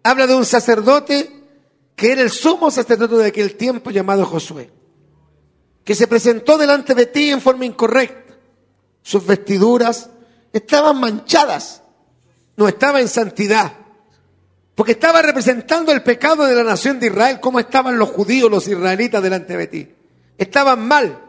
[0.04, 1.32] Habla de un sacerdote
[1.96, 4.70] que era el sumo sacerdote de aquel tiempo llamado Josué,
[5.86, 8.34] que se presentó delante de ti en forma incorrecta.
[9.04, 10.10] Sus vestiduras
[10.52, 11.84] estaban manchadas,
[12.58, 13.72] no estaba en santidad.
[14.74, 18.68] Porque estaba representando el pecado de la nación de Israel, cómo estaban los judíos, los
[18.68, 19.96] israelitas delante de ti.
[20.38, 21.22] Estaban mal,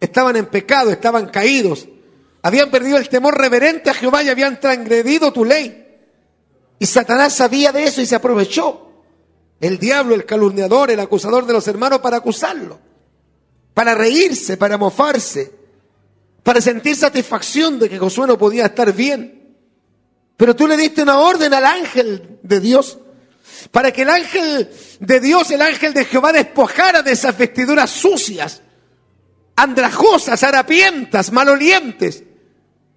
[0.00, 1.86] estaban en pecado, estaban caídos.
[2.42, 5.86] Habían perdido el temor reverente a Jehová y habían transgredido tu ley.
[6.78, 8.90] Y Satanás sabía de eso y se aprovechó.
[9.60, 12.89] El diablo, el calumniador, el acusador de los hermanos para acusarlo.
[13.74, 15.52] Para reírse, para mofarse.
[16.42, 19.56] Para sentir satisfacción de que Josué no podía estar bien.
[20.36, 22.98] Pero tú le diste una orden al ángel de Dios
[23.70, 28.62] para que el ángel de Dios, el ángel de Jehová, despojara de esas vestiduras sucias,
[29.56, 32.24] andrajosas, harapientas, malolientes,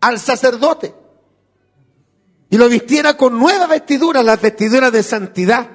[0.01, 0.93] al sacerdote.
[2.49, 5.69] Y lo vistiera con nuevas vestiduras, las vestiduras de santidad.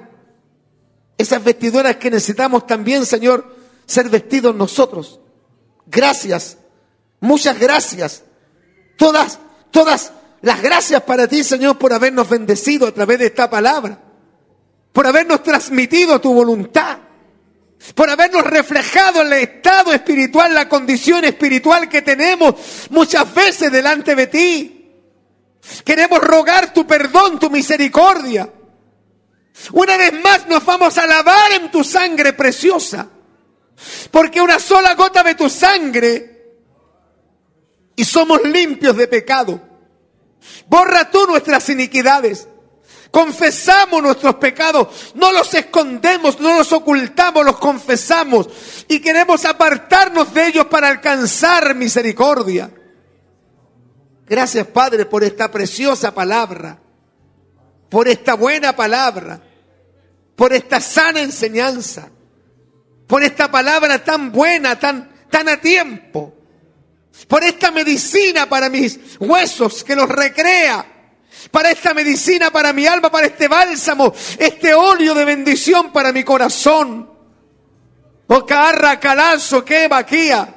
[1.17, 3.55] Esas vestiduras que necesitamos también, Señor,
[3.89, 5.19] ser vestidos nosotros.
[5.87, 6.57] Gracias,
[7.19, 8.23] muchas gracias.
[8.97, 9.39] Todas,
[9.71, 13.99] todas las gracias para ti, Señor, por habernos bendecido a través de esta palabra,
[14.93, 16.99] por habernos transmitido tu voluntad,
[17.95, 22.55] por habernos reflejado el estado espiritual, la condición espiritual que tenemos
[22.91, 24.75] muchas veces delante de ti.
[25.83, 28.53] Queremos rogar tu perdón, tu misericordia.
[29.73, 33.09] Una vez más nos vamos a lavar en tu sangre preciosa,
[34.11, 36.39] porque una sola gota de tu sangre
[37.95, 39.61] y somos limpios de pecado.
[40.67, 42.47] Borra tú nuestras iniquidades.
[43.11, 48.47] Confesamos nuestros pecados, no los escondemos, no los ocultamos, los confesamos
[48.87, 52.71] y queremos apartarnos de ellos para alcanzar misericordia.
[54.27, 56.79] Gracias Padre por esta preciosa palabra,
[57.89, 59.41] por esta buena palabra,
[60.35, 62.11] por esta sana enseñanza,
[63.09, 66.35] por esta palabra tan buena, tan, tan a tiempo
[67.27, 70.85] por esta medicina para mis huesos que los recrea,
[71.51, 76.23] para esta medicina para mi alma, para este bálsamo, este óleo de bendición para mi
[76.23, 77.09] corazón.
[78.27, 80.55] Ocarra calazo que vaquía.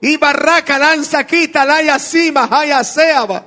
[0.00, 3.44] Y barraca lanza quita laya sima haya seaba.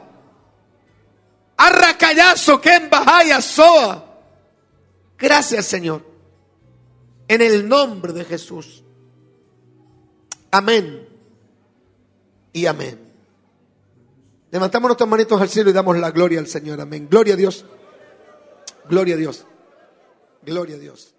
[1.56, 2.90] Arracallazo que
[3.42, 4.06] soa.
[5.18, 6.09] Gracias, Señor.
[7.30, 8.84] En el nombre de Jesús.
[10.52, 11.08] Amén
[12.52, 13.00] y amén.
[14.52, 16.82] Levantamos nuestras manitos al cielo y damos la gloria al Señor.
[16.82, 17.08] Amén.
[17.10, 17.66] Gloria a Dios.
[18.90, 19.46] Gloria a Dios.
[20.42, 21.14] Gloria a Dios.